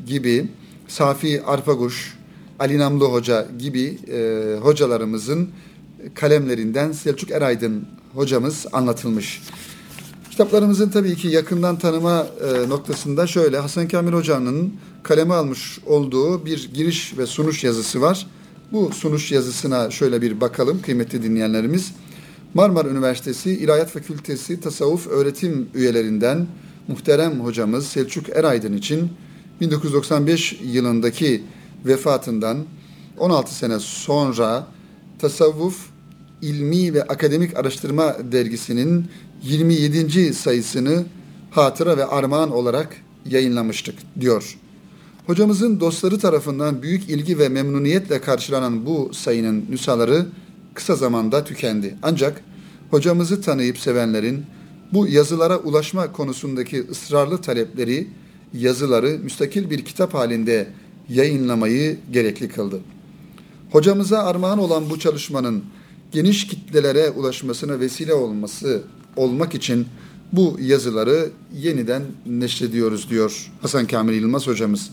gibi, 0.05 0.47
Safi 0.87 1.41
Arpaguş, 1.43 2.17
Ali 2.59 2.77
Namlı 2.77 3.05
Hoca 3.05 3.47
gibi 3.59 3.97
e, 4.07 4.57
hocalarımızın 4.61 5.49
kalemlerinden 6.13 6.91
Selçuk 6.91 7.31
Eraydın 7.31 7.85
hocamız 8.13 8.65
anlatılmış. 8.73 9.41
Kitaplarımızın 10.31 10.89
tabii 10.89 11.15
ki 11.15 11.27
yakından 11.27 11.79
tanıma 11.79 12.27
e, 12.41 12.69
noktasında 12.69 13.27
şöyle 13.27 13.57
Hasan 13.57 13.87
Kamil 13.87 14.13
Hoca'nın 14.13 14.73
kaleme 15.03 15.33
almış 15.33 15.79
olduğu 15.85 16.45
bir 16.45 16.69
giriş 16.73 17.17
ve 17.17 17.25
sunuş 17.25 17.63
yazısı 17.63 18.01
var. 18.01 18.27
Bu 18.71 18.91
sunuş 18.91 19.31
yazısına 19.31 19.91
şöyle 19.91 20.21
bir 20.21 20.41
bakalım 20.41 20.81
kıymetli 20.81 21.23
dinleyenlerimiz. 21.23 21.91
Marmara 22.53 22.89
Üniversitesi 22.89 23.51
İlahiyat 23.51 23.89
Fakültesi 23.89 24.61
Tasavvuf 24.61 25.07
Öğretim 25.07 25.69
Üyelerinden 25.75 26.47
muhterem 26.87 27.39
hocamız 27.39 27.87
Selçuk 27.87 28.29
Eraydın 28.29 28.73
için 28.77 29.11
1995 29.61 30.59
yılındaki 30.63 31.43
vefatından 31.85 32.57
16 33.17 33.55
sene 33.55 33.79
sonra 33.79 34.67
Tasavvuf 35.19 35.89
İlmi 36.41 36.93
ve 36.93 37.03
Akademik 37.03 37.57
Araştırma 37.57 38.15
Dergisi'nin 38.31 39.05
27. 39.43 40.33
sayısını 40.33 41.05
hatıra 41.51 41.97
ve 41.97 42.05
armağan 42.05 42.51
olarak 42.51 42.95
yayınlamıştık 43.25 43.95
diyor. 44.19 44.57
Hocamızın 45.27 45.79
dostları 45.79 46.19
tarafından 46.19 46.81
büyük 46.81 47.09
ilgi 47.09 47.39
ve 47.39 47.49
memnuniyetle 47.49 48.21
karşılanan 48.21 48.85
bu 48.85 49.11
sayının 49.13 49.65
nüshaları 49.69 50.25
kısa 50.73 50.95
zamanda 50.95 51.43
tükendi. 51.43 51.95
Ancak 52.03 52.41
hocamızı 52.91 53.41
tanıyıp 53.41 53.77
sevenlerin 53.77 54.45
bu 54.93 55.07
yazılara 55.07 55.57
ulaşma 55.57 56.11
konusundaki 56.11 56.87
ısrarlı 56.89 57.37
talepleri 57.37 58.07
yazıları 58.53 59.19
müstakil 59.23 59.69
bir 59.69 59.85
kitap 59.85 60.13
halinde 60.13 60.67
yayınlamayı 61.09 61.97
gerekli 62.11 62.49
kıldı. 62.49 62.79
Hocamıza 63.71 64.19
armağan 64.23 64.59
olan 64.59 64.89
bu 64.89 64.99
çalışmanın 64.99 65.63
geniş 66.11 66.47
kitlelere 66.47 67.09
ulaşmasına 67.09 67.79
vesile 67.79 68.13
olması 68.13 68.83
olmak 69.15 69.55
için 69.55 69.87
bu 70.33 70.57
yazıları 70.61 71.29
yeniden 71.53 72.03
neşrediyoruz 72.25 73.09
diyor 73.09 73.51
Hasan 73.61 73.87
Kamil 73.87 74.13
Yılmaz 74.13 74.47
hocamız. 74.47 74.89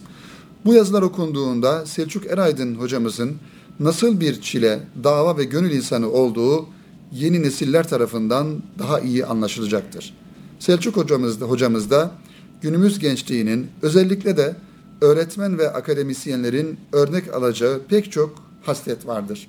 Bu 0.65 0.75
yazılar 0.75 1.03
okunduğunda 1.03 1.87
Selçuk 1.87 2.27
Eraydın 2.27 2.75
hocamızın 2.75 3.37
nasıl 3.81 4.21
bir 4.21 4.41
çile, 4.41 4.81
dava 5.05 5.39
ve 5.39 5.45
gönül 5.45 5.71
insanı 5.71 6.11
olduğu 6.11 6.67
yeni 7.13 7.43
nesiller 7.43 7.89
tarafından 7.89 8.63
daha 8.79 9.01
iyi 9.01 9.27
anlaşılacaktır. 9.27 10.15
Selçuk 10.59 10.97
hocamız 10.97 11.41
da, 11.41 11.45
hocamız 11.45 11.91
da 11.91 12.11
günümüz 12.63 12.99
gençliğinin 12.99 13.67
özellikle 13.83 14.37
de 14.37 14.57
öğretmen 15.01 15.59
ve 15.59 15.73
akademisyenlerin 15.73 16.79
örnek 16.93 17.35
alacağı 17.35 17.81
pek 17.89 18.13
çok 18.13 18.35
haslet 18.63 19.07
vardır. 19.07 19.49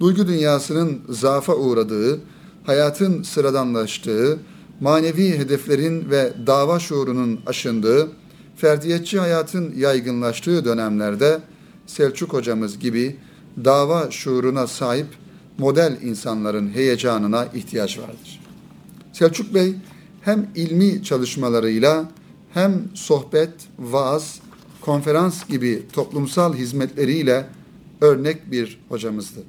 Duygu 0.00 0.28
dünyasının 0.28 1.00
zaafa 1.08 1.54
uğradığı, 1.54 2.20
hayatın 2.64 3.22
sıradanlaştığı, 3.22 4.38
manevi 4.80 5.38
hedeflerin 5.38 6.10
ve 6.10 6.32
dava 6.46 6.78
şuurunun 6.78 7.40
aşındığı, 7.46 8.08
ferdiyetçi 8.56 9.18
hayatın 9.18 9.74
yaygınlaştığı 9.76 10.64
dönemlerde 10.64 11.40
Selçuk 11.86 12.32
hocamız 12.32 12.78
gibi 12.78 13.16
dava 13.64 14.10
şuuruna 14.10 14.66
sahip 14.66 15.06
model 15.58 15.98
insanların 16.02 16.68
heyecanına 16.74 17.44
ihtiyaç 17.54 17.98
vardır. 17.98 18.40
Selçuk 19.12 19.54
Bey 19.54 19.74
hem 20.20 20.48
ilmi 20.54 21.04
çalışmalarıyla 21.04 22.08
hem 22.54 22.88
sohbet, 22.94 23.50
vaaz, 23.78 24.40
konferans 24.80 25.48
gibi 25.48 25.82
toplumsal 25.92 26.54
hizmetleriyle 26.54 27.46
örnek 28.00 28.50
bir 28.50 28.78
hocamızdı. 28.88 29.40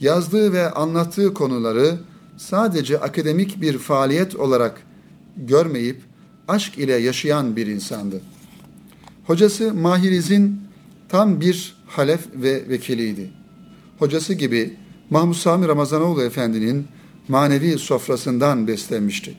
Yazdığı 0.00 0.52
ve 0.52 0.70
anlattığı 0.70 1.34
konuları 1.34 1.98
sadece 2.36 3.00
akademik 3.00 3.60
bir 3.60 3.78
faaliyet 3.78 4.36
olarak 4.36 4.82
görmeyip 5.36 6.02
aşk 6.48 6.78
ile 6.78 6.92
yaşayan 6.92 7.56
bir 7.56 7.66
insandı. 7.66 8.20
Hocası 9.26 9.74
Mahiriz'in 9.74 10.60
tam 11.08 11.40
bir 11.40 11.76
halef 11.86 12.20
ve 12.34 12.68
vekiliydi. 12.68 13.30
Hocası 13.98 14.34
gibi 14.34 14.76
Mahmud 15.10 15.34
Sami 15.34 15.68
Ramazanoğlu 15.68 16.22
Efendi'nin 16.22 16.88
manevi 17.28 17.78
sofrasından 17.78 18.66
beslenmişti. 18.66 19.34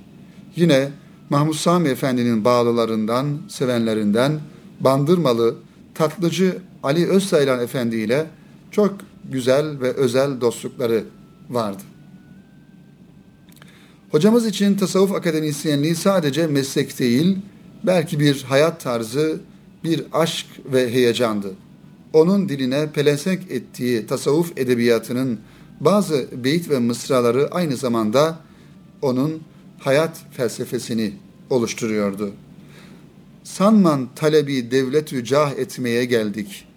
Yine 0.56 0.90
Mahmud 1.32 1.54
Sami 1.54 1.90
Efendi'nin 1.90 2.46
bağlılarından, 2.46 3.38
sevenlerinden 3.48 4.40
Bandırmalı 4.80 5.56
tatlıcı 5.94 6.58
Ali 6.84 7.08
Özsaylan 7.08 7.60
Efendi 7.60 7.96
ile 7.96 8.26
çok 8.72 8.96
güzel 9.32 9.80
ve 9.82 9.94
özel 9.94 10.42
dostlukları 10.42 11.04
vardı. 11.50 11.82
Hocamız 14.10 14.46
için 14.46 14.76
tasavvuf 14.76 15.12
akademisyenliği 15.12 15.96
sadece 15.96 16.48
meslek 16.48 17.00
değil, 17.00 17.38
belki 17.84 18.20
bir 18.20 18.44
hayat 18.44 18.82
tarzı, 18.82 19.40
bir 19.84 20.04
aşk 20.14 20.48
ve 20.66 20.94
heyecandı. 20.94 21.52
Onun 22.14 22.50
diline 22.50 22.90
pelesenk 22.92 23.52
ettiği 23.52 24.08
tasavvuf 24.08 24.58
edebiyatının 24.58 25.40
bazı 25.80 26.28
beyit 26.44 26.70
ve 26.70 26.80
mısraları 26.80 27.48
aynı 27.52 27.76
zamanda 27.78 28.40
onun 29.02 29.42
hayat 29.82 30.18
felsefesini 30.32 31.14
oluşturuyordu. 31.50 32.32
Sanman 33.44 34.10
talebi 34.16 34.72
devletü 34.72 35.26
cah 35.26 35.52
etmeye 35.52 36.06
geldik. 36.06 36.68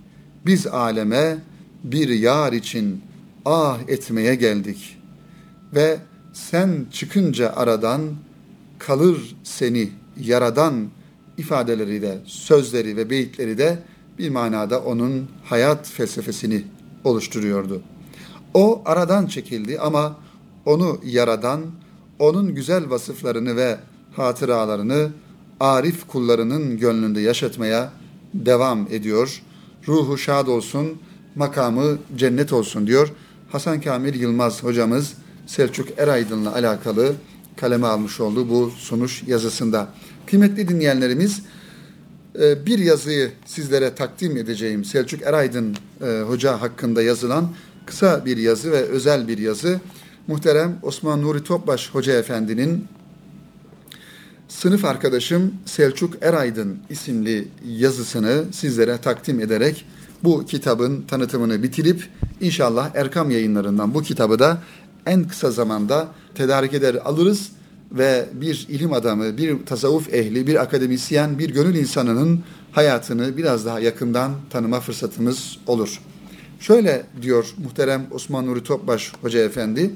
Biz 0.46 0.66
aleme 0.66 1.38
bir 1.84 2.08
yar 2.08 2.52
için 2.52 3.00
ah 3.44 3.78
etmeye 3.88 4.34
geldik. 4.34 4.98
Ve 5.74 5.98
sen 6.32 6.86
çıkınca 6.92 7.52
aradan 7.56 8.00
kalır 8.78 9.36
seni 9.44 9.88
yaradan 10.20 10.88
ifadeleri 11.38 12.02
de, 12.02 12.18
sözleri 12.26 12.96
ve 12.96 13.10
beyitleri 13.10 13.58
de 13.58 13.78
bir 14.18 14.30
manada 14.30 14.80
onun 14.80 15.28
hayat 15.44 15.88
felsefesini 15.88 16.64
oluşturuyordu. 17.04 17.82
O 18.54 18.82
aradan 18.84 19.26
çekildi 19.26 19.78
ama 19.80 20.16
onu 20.66 21.00
yaradan, 21.04 21.60
onun 22.24 22.54
güzel 22.54 22.90
vasıflarını 22.90 23.56
ve 23.56 23.76
hatıralarını 24.12 25.10
arif 25.60 26.06
kullarının 26.08 26.78
gönlünde 26.78 27.20
yaşatmaya 27.20 27.92
devam 28.34 28.86
ediyor. 28.90 29.42
Ruhu 29.88 30.18
şad 30.18 30.46
olsun, 30.46 30.98
makamı 31.34 31.98
cennet 32.16 32.52
olsun 32.52 32.86
diyor. 32.86 33.12
Hasan 33.52 33.80
Kamil 33.80 34.20
Yılmaz 34.20 34.62
hocamız 34.62 35.14
Selçuk 35.46 35.98
Eraydın'la 35.98 36.54
alakalı 36.54 37.12
kaleme 37.56 37.86
almış 37.86 38.20
olduğu 38.20 38.48
bu 38.48 38.70
sunuş 38.70 39.22
yazısında. 39.26 39.88
Kıymetli 40.26 40.68
dinleyenlerimiz 40.68 41.42
e, 42.40 42.66
bir 42.66 42.78
yazıyı 42.78 43.32
sizlere 43.46 43.94
takdim 43.94 44.36
edeceğim. 44.36 44.84
Selçuk 44.84 45.22
Eraydın 45.22 45.76
e, 46.06 46.20
hoca 46.20 46.60
hakkında 46.60 47.02
yazılan 47.02 47.48
kısa 47.86 48.24
bir 48.24 48.36
yazı 48.36 48.72
ve 48.72 48.82
özel 48.82 49.28
bir 49.28 49.38
yazı. 49.38 49.80
Muhterem 50.26 50.78
Osman 50.82 51.22
Nuri 51.22 51.44
Topbaş 51.44 51.90
Hoca 51.94 52.12
Efendi'nin 52.12 52.84
sınıf 54.48 54.84
arkadaşım 54.84 55.54
Selçuk 55.64 56.22
Eraydın 56.22 56.78
isimli 56.90 57.48
yazısını 57.66 58.44
sizlere 58.52 58.98
takdim 58.98 59.40
ederek 59.40 59.84
bu 60.22 60.46
kitabın 60.46 61.02
tanıtımını 61.02 61.62
bitirip 61.62 62.08
inşallah 62.40 62.90
Erkam 62.94 63.30
yayınlarından 63.30 63.94
bu 63.94 64.02
kitabı 64.02 64.38
da 64.38 64.58
en 65.06 65.28
kısa 65.28 65.50
zamanda 65.50 66.08
tedarik 66.34 66.74
eder 66.74 66.94
alırız 66.94 67.50
ve 67.92 68.26
bir 68.32 68.66
ilim 68.68 68.92
adamı, 68.92 69.36
bir 69.36 69.66
tasavvuf 69.66 70.14
ehli, 70.14 70.46
bir 70.46 70.62
akademisyen, 70.62 71.38
bir 71.38 71.50
gönül 71.50 71.74
insanının 71.74 72.40
hayatını 72.72 73.36
biraz 73.36 73.66
daha 73.66 73.80
yakından 73.80 74.32
tanıma 74.50 74.80
fırsatımız 74.80 75.58
olur. 75.66 76.00
Şöyle 76.60 77.06
diyor 77.22 77.54
muhterem 77.64 78.06
Osman 78.10 78.46
Nuri 78.46 78.62
Topbaş 78.62 79.12
Hoca 79.22 79.40
Efendi, 79.40 79.90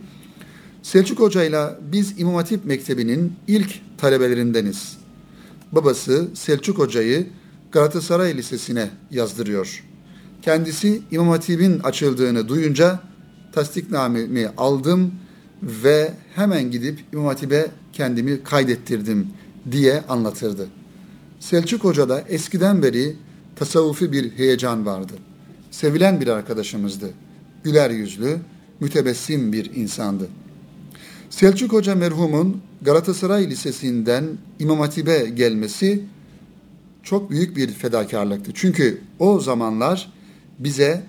Selçuk 0.82 1.20
Hoca 1.20 1.44
ile 1.44 1.64
biz 1.92 2.20
İmam 2.20 2.34
Hatip 2.34 2.64
Mektebi'nin 2.64 3.32
ilk 3.48 3.80
talebelerindeniz. 3.98 4.96
Babası 5.72 6.28
Selçuk 6.34 6.78
Hoca'yı 6.78 7.26
Galatasaray 7.72 8.36
Lisesi'ne 8.36 8.90
yazdırıyor. 9.10 9.84
Kendisi 10.42 11.02
İmam 11.10 11.28
Hatip'in 11.28 11.78
açıldığını 11.78 12.48
duyunca 12.48 13.00
tasdiknamemi 13.52 14.48
aldım 14.56 15.14
ve 15.62 16.12
hemen 16.34 16.70
gidip 16.70 17.04
İmam 17.12 17.26
Hatip'e 17.26 17.70
kendimi 17.92 18.42
kaydettirdim 18.42 19.26
diye 19.70 20.02
anlatırdı. 20.08 20.66
Selçuk 21.40 21.84
Hoca'da 21.84 22.20
eskiden 22.20 22.82
beri 22.82 23.16
tasavvufi 23.56 24.12
bir 24.12 24.30
heyecan 24.30 24.86
vardı. 24.86 25.12
Sevilen 25.70 26.20
bir 26.20 26.28
arkadaşımızdı. 26.28 27.10
Güler 27.64 27.90
yüzlü, 27.90 28.38
mütebessim 28.80 29.52
bir 29.52 29.74
insandı. 29.74 30.28
Selçuk 31.30 31.72
Hoca 31.72 31.94
merhumun 31.94 32.62
Galatasaray 32.82 33.50
Lisesi'nden 33.50 34.24
İmam 34.58 34.80
Hatip'e 34.80 35.26
gelmesi 35.34 36.04
çok 37.02 37.30
büyük 37.30 37.56
bir 37.56 37.68
fedakarlıktı. 37.68 38.50
Çünkü 38.54 39.00
o 39.18 39.40
zamanlar 39.40 40.12
bize 40.58 41.02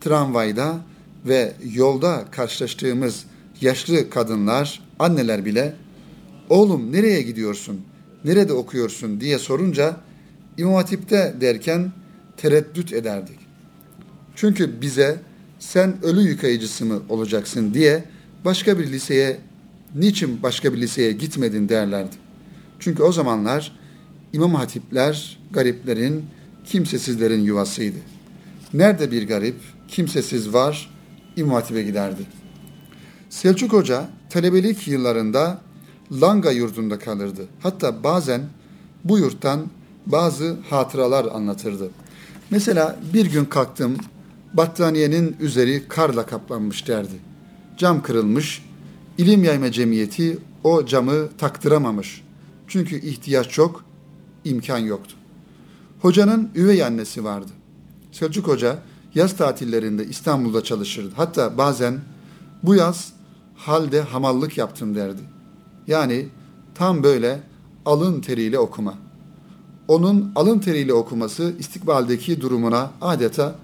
tramvayda 0.00 0.78
ve 1.26 1.52
yolda 1.72 2.24
karşılaştığımız 2.30 3.24
yaşlı 3.60 4.10
kadınlar, 4.10 4.82
anneler 4.98 5.44
bile 5.44 5.74
oğlum 6.48 6.92
nereye 6.92 7.22
gidiyorsun, 7.22 7.80
nerede 8.24 8.52
okuyorsun 8.52 9.20
diye 9.20 9.38
sorunca 9.38 9.96
İmam 10.58 10.74
Hatip'te 10.74 11.34
derken 11.40 11.92
tereddüt 12.36 12.92
ederdik. 12.92 13.38
Çünkü 14.36 14.80
bize 14.80 15.20
sen 15.58 16.04
ölü 16.04 16.20
yıkayıcısı 16.20 16.84
mı 16.84 17.02
olacaksın 17.08 17.74
diye 17.74 18.04
başka 18.44 18.78
bir 18.78 18.86
liseye 18.86 19.38
niçin 19.94 20.42
başka 20.42 20.72
bir 20.72 20.80
liseye 20.80 21.12
gitmedin 21.12 21.68
derlerdi. 21.68 22.16
Çünkü 22.78 23.02
o 23.02 23.12
zamanlar 23.12 23.72
İmam 24.32 24.54
Hatipler 24.54 25.38
gariplerin, 25.50 26.24
kimsesizlerin 26.64 27.40
yuvasıydı. 27.40 27.98
Nerede 28.74 29.10
bir 29.10 29.28
garip, 29.28 29.56
kimsesiz 29.88 30.52
var, 30.52 30.90
İmam 31.36 31.54
Hatip'e 31.54 31.82
giderdi. 31.82 32.22
Selçuk 33.30 33.72
Hoca 33.72 34.08
talebelik 34.30 34.88
yıllarında 34.88 35.60
Langa 36.12 36.50
yurdunda 36.50 36.98
kalırdı. 36.98 37.46
Hatta 37.62 38.04
bazen 38.04 38.42
bu 39.04 39.18
yurttan 39.18 39.66
bazı 40.06 40.56
hatıralar 40.70 41.24
anlatırdı. 41.24 41.90
Mesela 42.50 42.96
bir 43.14 43.26
gün 43.26 43.44
kalktım, 43.44 43.96
battaniyenin 44.54 45.36
üzeri 45.40 45.88
karla 45.88 46.26
kaplanmış 46.26 46.88
derdi. 46.88 47.14
Cam 47.78 48.02
kırılmış, 48.02 48.63
İlim 49.18 49.44
Yayma 49.44 49.72
Cemiyeti 49.72 50.38
o 50.64 50.86
camı 50.86 51.28
taktıramamış. 51.38 52.24
Çünkü 52.66 53.00
ihtiyaç 53.00 53.48
çok, 53.48 53.84
imkan 54.44 54.78
yoktu. 54.78 55.16
Hocanın 56.00 56.50
üvey 56.54 56.84
annesi 56.84 57.24
vardı. 57.24 57.50
Selçuk 58.12 58.48
Hoca 58.48 58.78
yaz 59.14 59.36
tatillerinde 59.36 60.06
İstanbul'da 60.06 60.64
çalışırdı. 60.64 61.12
Hatta 61.16 61.58
bazen 61.58 62.00
bu 62.62 62.74
yaz 62.74 63.12
halde 63.56 64.00
hamallık 64.00 64.58
yaptım 64.58 64.94
derdi. 64.94 65.20
Yani 65.86 66.28
tam 66.74 67.02
böyle 67.02 67.42
alın 67.86 68.20
teriyle 68.20 68.58
okuma. 68.58 68.94
Onun 69.88 70.32
alın 70.36 70.58
teriyle 70.58 70.92
okuması 70.92 71.54
istikbaldeki 71.58 72.40
durumuna 72.40 72.90
adeta 73.00 73.54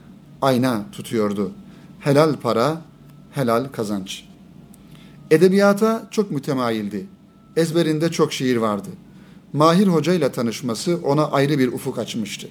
ayna 0.43 0.85
tutuyordu. 0.93 1.53
Helal 2.01 2.37
para, 2.37 2.83
helal 3.31 3.65
kazanç. 3.73 4.30
Edebiyata 5.31 6.09
çok 6.11 6.31
mütemayildi. 6.31 7.07
Ezberinde 7.57 8.11
çok 8.11 8.33
şiir 8.33 8.57
vardı. 8.57 8.89
Mahir 9.53 9.87
Hoca 9.87 10.15
ile 10.15 10.33
tanışması 10.33 10.99
ona 11.05 11.31
ayrı 11.31 11.59
bir 11.59 11.73
ufuk 11.73 11.99
açmıştı. 11.99 12.49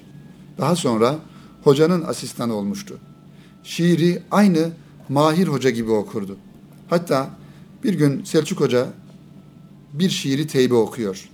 Daha 0.58 0.76
sonra 0.76 1.18
hocanın 1.64 2.02
asistanı 2.02 2.54
olmuştu. 2.54 2.98
Şiiri 3.62 4.22
aynı 4.30 4.70
Mahir 5.08 5.48
Hoca 5.48 5.70
gibi 5.70 5.90
okurdu. 5.90 6.36
Hatta 6.90 7.30
bir 7.84 7.94
gün 7.94 8.24
Selçuk 8.24 8.60
Hoca 8.60 8.86
bir 9.92 10.10
şiiri 10.10 10.46
teybe 10.46 10.74
okuyor. 10.74 11.28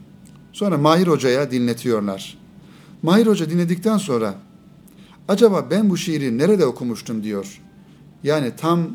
Sonra 0.52 0.78
Mahir 0.78 1.06
Hoca'ya 1.06 1.50
dinletiyorlar. 1.50 2.38
Mahir 3.02 3.26
Hoca 3.26 3.50
dinledikten 3.50 3.98
sonra 3.98 4.34
acaba 5.28 5.66
ben 5.70 5.90
bu 5.90 5.96
şiiri 5.96 6.38
nerede 6.38 6.66
okumuştum 6.66 7.24
diyor. 7.24 7.60
Yani 8.22 8.52
tam 8.56 8.90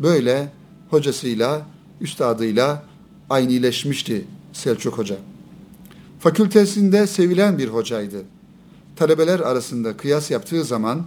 böyle 0.00 0.52
hocasıyla, 0.90 1.66
üstadıyla 2.00 2.82
aynileşmişti 3.30 4.24
Selçuk 4.52 4.98
Hoca. 4.98 5.16
Fakültesinde 6.20 7.06
sevilen 7.06 7.58
bir 7.58 7.68
hocaydı. 7.68 8.22
Talebeler 8.96 9.40
arasında 9.40 9.96
kıyas 9.96 10.30
yaptığı 10.30 10.64
zaman 10.64 11.02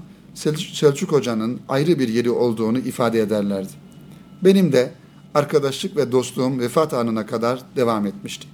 Selçuk 0.73 1.11
Hoca'nın 1.11 1.59
ayrı 1.69 1.99
bir 1.99 2.07
yeri 2.07 2.31
olduğunu 2.31 2.77
ifade 2.77 3.19
ederlerdi. 3.19 3.71
Benim 4.43 4.71
de 4.71 4.91
arkadaşlık 5.33 5.97
ve 5.97 6.11
dostluğum 6.11 6.59
vefat 6.59 6.93
anına 6.93 7.25
kadar 7.25 7.59
devam 7.75 8.05
etmişti. 8.05 8.47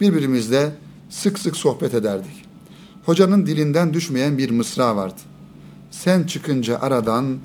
Birbirimizle 0.00 0.72
sık 1.10 1.38
sık 1.38 1.56
sohbet 1.56 1.94
ederdik. 1.94 2.44
Hocanın 3.04 3.46
dilinden 3.46 3.94
düşmeyen 3.94 4.38
bir 4.38 4.50
mısra 4.50 4.96
vardı. 4.96 5.20
Sen 5.90 6.22
çıkınca 6.22 6.78
aradan 6.78 7.38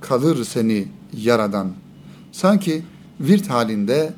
kalır 0.00 0.44
seni 0.44 0.88
yaradan. 1.16 1.72
Sanki 2.32 2.82
virt 3.20 3.50
halinde 3.50 4.12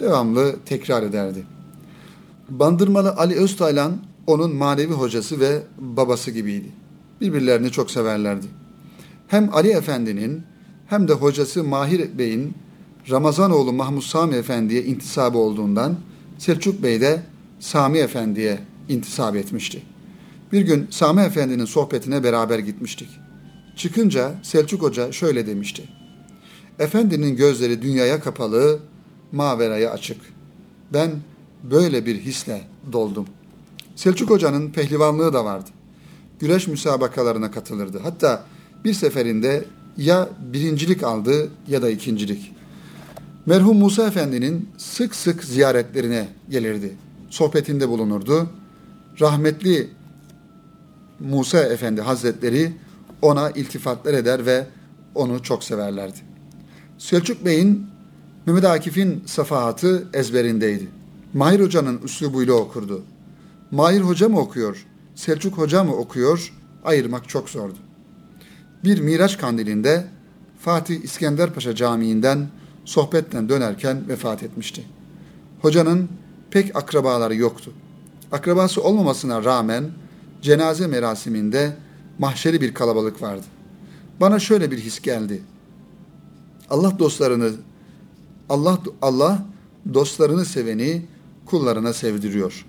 devamlı 0.00 0.56
tekrar 0.66 1.02
ederdi. 1.02 1.44
Bandırmalı 2.48 3.12
Ali 3.16 3.34
Öztaylan 3.34 3.96
onun 4.26 4.56
manevi 4.56 4.92
hocası 4.92 5.40
ve 5.40 5.62
babası 5.78 6.30
gibiydi. 6.30 6.68
Birbirlerini 7.20 7.70
çok 7.70 7.90
severlerdi. 7.90 8.46
Hem 9.28 9.54
Ali 9.54 9.68
Efendi'nin 9.68 10.42
hem 10.86 11.08
de 11.08 11.12
hocası 11.12 11.64
Mahir 11.64 12.18
Bey'in 12.18 12.54
Ramazanoğlu 13.10 13.72
Mahmud 13.72 14.02
Sami 14.02 14.34
Efendi'ye 14.34 14.84
intisabı 14.84 15.38
olduğundan 15.38 15.96
Selçuk 16.38 16.82
Bey 16.82 17.00
de 17.00 17.22
Sami 17.60 17.98
Efendi'ye 17.98 18.58
intisap 18.88 19.36
etmişti. 19.36 19.82
Bir 20.52 20.60
gün 20.60 20.86
Sami 20.90 21.20
Efendi'nin 21.20 21.64
sohbetine 21.64 22.24
beraber 22.24 22.58
gitmiştik. 22.58 23.08
Çıkınca 23.76 24.34
Selçuk 24.42 24.82
Hoca 24.82 25.12
şöyle 25.12 25.46
demişti. 25.46 25.99
Efendinin 26.80 27.36
gözleri 27.36 27.82
dünyaya 27.82 28.20
kapalı, 28.20 28.78
maveraya 29.32 29.90
açık. 29.90 30.16
Ben 30.92 31.10
böyle 31.70 32.06
bir 32.06 32.20
hisle 32.20 32.62
doldum. 32.92 33.26
Selçuk 33.96 34.30
Hoca'nın 34.30 34.70
pehlivanlığı 34.70 35.32
da 35.32 35.44
vardı. 35.44 35.70
Güreş 36.38 36.68
müsabakalarına 36.68 37.50
katılırdı. 37.50 38.00
Hatta 38.02 38.44
bir 38.84 38.94
seferinde 38.94 39.64
ya 39.96 40.28
birincilik 40.52 41.02
aldı 41.02 41.50
ya 41.68 41.82
da 41.82 41.90
ikincilik. 41.90 42.52
Merhum 43.46 43.78
Musa 43.78 44.06
Efendi'nin 44.06 44.68
sık 44.78 45.14
sık 45.14 45.44
ziyaretlerine 45.44 46.28
gelirdi. 46.50 46.96
Sohbetinde 47.30 47.88
bulunurdu. 47.88 48.50
Rahmetli 49.20 49.88
Musa 51.20 51.58
Efendi 51.58 52.00
Hazretleri 52.00 52.72
ona 53.22 53.50
iltifatlar 53.50 54.14
eder 54.14 54.46
ve 54.46 54.66
onu 55.14 55.42
çok 55.42 55.64
severlerdi. 55.64 56.29
Selçuk 57.00 57.44
Bey'in 57.44 57.86
Mehmet 58.46 58.64
Akif'in 58.64 59.22
safahatı 59.26 60.08
ezberindeydi. 60.14 60.88
Mahir 61.34 61.60
Hoca'nın 61.60 62.00
üslubuyla 62.02 62.54
okurdu. 62.54 63.02
Mahir 63.70 64.00
Hoca 64.00 64.28
mı 64.28 64.40
okuyor, 64.40 64.86
Selçuk 65.14 65.58
Hoca 65.58 65.84
mı 65.84 65.96
okuyor 65.96 66.52
ayırmak 66.84 67.28
çok 67.28 67.50
zordu. 67.50 67.76
Bir 68.84 69.00
Miraç 69.00 69.38
kandilinde 69.38 70.04
Fatih 70.58 71.02
İskender 71.02 71.54
Paşa 71.54 71.74
Camii'nden 71.74 72.48
sohbetten 72.84 73.48
dönerken 73.48 74.08
vefat 74.08 74.42
etmişti. 74.42 74.84
Hocanın 75.62 76.08
pek 76.50 76.76
akrabaları 76.76 77.34
yoktu. 77.34 77.72
Akrabası 78.32 78.82
olmamasına 78.82 79.44
rağmen 79.44 79.84
cenaze 80.42 80.86
merasiminde 80.86 81.76
mahşeri 82.18 82.60
bir 82.60 82.74
kalabalık 82.74 83.22
vardı. 83.22 83.46
Bana 84.20 84.38
şöyle 84.38 84.70
bir 84.70 84.78
his 84.78 85.00
geldi. 85.00 85.42
Allah 86.70 86.98
dostlarını 86.98 87.52
Allah 88.48 88.78
Allah 89.02 89.46
dostlarını 89.94 90.44
seveni 90.44 91.02
kullarına 91.46 91.92
sevdiriyor. 91.92 92.66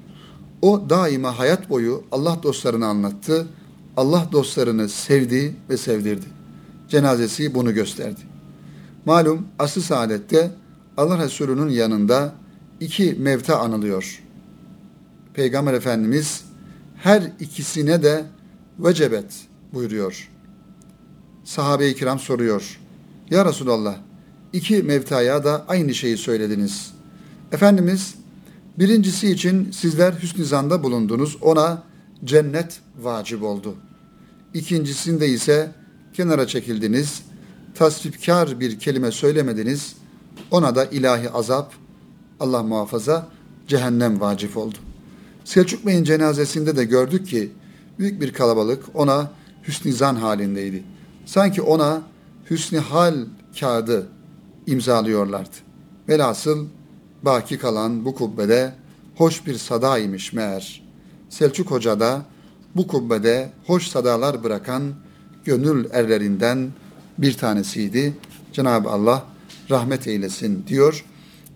O 0.62 0.90
daima 0.90 1.40
hayat 1.40 1.70
boyu 1.70 2.04
Allah 2.12 2.40
dostlarını 2.44 2.88
anlattı. 2.88 3.48
Allah 3.98 4.28
dostlarını 4.32 4.90
sevdi 4.90 5.56
ve 5.70 5.78
sevdirdi. 5.78 6.26
Cenazesi 6.90 7.56
bunu 7.56 7.74
gösterdi. 7.74 8.22
Malum 9.06 9.48
asıl 9.60 9.82
saadette 9.82 10.52
Allah 10.98 11.24
Resulü'nün 11.24 11.70
yanında 11.70 12.36
iki 12.80 13.16
mevta 13.20 13.60
anılıyor. 13.60 14.24
Peygamber 15.34 15.74
Efendimiz 15.74 16.44
her 16.98 17.32
ikisine 17.40 18.04
de 18.04 18.26
vecebet 18.80 19.48
buyuruyor. 19.74 20.30
Sahabe-i 21.44 21.96
kiram 21.96 22.20
soruyor. 22.20 22.81
Ya 23.32 23.46
Resulallah 23.46 23.96
iki 24.54 24.84
mevtaya 24.84 25.44
da 25.44 25.66
aynı 25.68 25.94
şeyi 25.94 26.18
söylediniz. 26.18 26.94
Efendimiz 27.52 28.16
birincisi 28.80 29.32
için 29.32 29.72
sizler 29.72 30.14
hüsnü 30.14 30.46
zanda 30.46 30.84
bulundunuz. 30.84 31.38
Ona 31.42 31.84
cennet 32.26 32.80
vacip 33.02 33.44
oldu. 33.44 33.76
İkincisinde 34.54 35.28
ise 35.28 35.72
kenara 36.14 36.48
çekildiniz. 36.48 37.22
Tasvipkar 37.76 38.60
bir 38.60 38.80
kelime 38.80 39.12
söylemediniz. 39.12 39.96
Ona 40.52 40.76
da 40.76 40.86
ilahi 40.86 41.30
azap, 41.30 41.74
Allah 42.40 42.64
muhafaza, 42.64 43.28
cehennem 43.68 44.22
vacip 44.22 44.58
oldu. 44.58 44.78
Selçuk 45.46 45.86
Bey'in 45.86 46.04
cenazesinde 46.04 46.76
de 46.78 46.86
gördük 46.86 47.28
ki 47.28 47.52
büyük 48.00 48.22
bir 48.22 48.34
kalabalık 48.34 48.84
ona 48.94 49.32
hüsnü 49.68 49.94
zan 49.94 50.16
halindeydi. 50.16 50.84
Sanki 51.26 51.62
ona 51.62 52.11
hüsnü 52.52 52.80
hal 52.80 53.16
kağıdı 53.60 54.08
imzalıyorlardı. 54.68 55.56
Velhasıl 56.10 56.68
baki 57.24 57.58
kalan 57.58 58.06
bu 58.06 58.16
kubbede 58.16 58.74
hoş 59.16 59.48
bir 59.48 59.58
sadaymış 59.58 60.34
meğer. 60.34 60.84
Selçuk 61.30 61.72
Hoca 61.72 62.00
da 62.00 62.26
bu 62.76 62.88
kubbede 62.88 63.52
hoş 63.68 63.88
sadalar 63.88 64.44
bırakan 64.44 64.84
gönül 65.46 65.86
erlerinden 65.92 66.72
bir 67.18 67.34
tanesiydi. 67.34 68.14
Cenab-ı 68.54 68.90
Allah 68.90 69.26
rahmet 69.70 70.08
eylesin 70.08 70.64
diyor. 70.68 71.06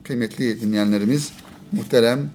Kıymetli 0.04 0.62
dinleyenlerimiz, 0.62 1.32
muhterem 1.72 2.30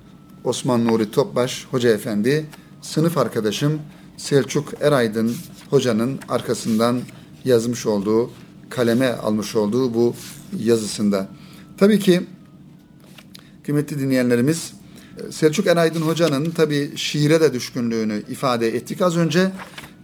Osman 0.44 0.84
Nuri 0.84 1.10
Topbaş 1.10 1.66
Hoca 1.70 1.90
Efendi, 1.90 2.46
sınıf 2.82 3.18
arkadaşım 3.18 3.80
Selçuk 4.16 4.72
Eraydın 4.80 5.36
Hoca'nın 5.70 6.18
arkasından 6.28 7.00
yazmış 7.44 7.86
olduğu, 7.86 8.30
kaleme 8.70 9.12
almış 9.12 9.56
olduğu 9.56 9.94
bu 9.94 10.14
yazısında. 10.58 11.28
Tabii 11.78 11.98
ki 11.98 12.20
kıymetli 13.64 13.98
dinleyenlerimiz 13.98 14.72
Selçuk 15.30 15.66
Eraydın 15.66 16.00
Hoca'nın 16.00 16.50
tabii 16.50 16.92
şiire 16.96 17.40
de 17.40 17.52
düşkünlüğünü 17.52 18.22
ifade 18.28 18.68
ettik 18.68 19.02
az 19.02 19.16
önce. 19.16 19.52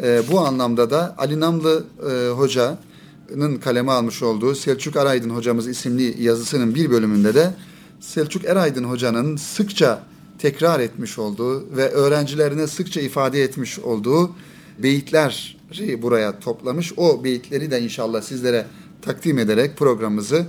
E, 0.02 0.22
bu 0.30 0.40
anlamda 0.40 0.90
da 0.90 1.14
Ali 1.18 1.40
Namlı 1.40 1.84
e, 2.10 2.30
Hoca'nın 2.30 3.56
kaleme 3.56 3.92
almış 3.92 4.22
olduğu 4.22 4.54
Selçuk 4.54 4.96
Eraydın 4.96 5.30
Hocamız 5.30 5.68
isimli 5.68 6.22
yazısının 6.22 6.74
bir 6.74 6.90
bölümünde 6.90 7.34
de 7.34 7.54
Selçuk 8.00 8.44
Eraydın 8.44 8.84
Hoca'nın 8.84 9.36
sıkça 9.36 10.02
tekrar 10.38 10.80
etmiş 10.80 11.18
olduğu 11.18 11.76
ve 11.76 11.90
öğrencilerine 11.90 12.66
sıkça 12.66 13.00
ifade 13.00 13.42
etmiş 13.42 13.78
olduğu 13.78 14.30
beyitleri 14.78 15.55
buraya 16.02 16.38
toplamış. 16.40 16.92
O 16.96 17.24
beyitleri 17.24 17.70
de 17.70 17.82
inşallah 17.82 18.22
sizlere 18.22 18.66
takdim 19.02 19.38
ederek 19.38 19.76
programımızı 19.76 20.46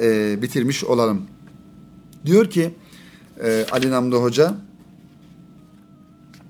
e, 0.00 0.38
bitirmiş 0.42 0.84
olalım. 0.84 1.22
Diyor 2.26 2.50
ki 2.50 2.74
e, 3.44 3.66
Ali 3.70 3.90
Namlı 3.90 4.16
Hoca, 4.16 4.54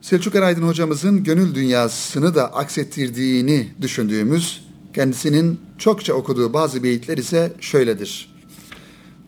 Selçuk 0.01 0.35
Eraydın 0.35 0.62
hocamızın 0.62 1.25
gönül 1.25 1.55
dünyasını 1.55 2.35
da 2.35 2.55
aksettirdiğini 2.55 3.69
düşündüğümüz, 3.81 4.64
kendisinin 4.95 5.61
çokça 5.79 6.14
okuduğu 6.14 6.53
bazı 6.53 6.83
beyitler 6.83 7.19
ise 7.19 7.53
şöyledir. 7.61 8.35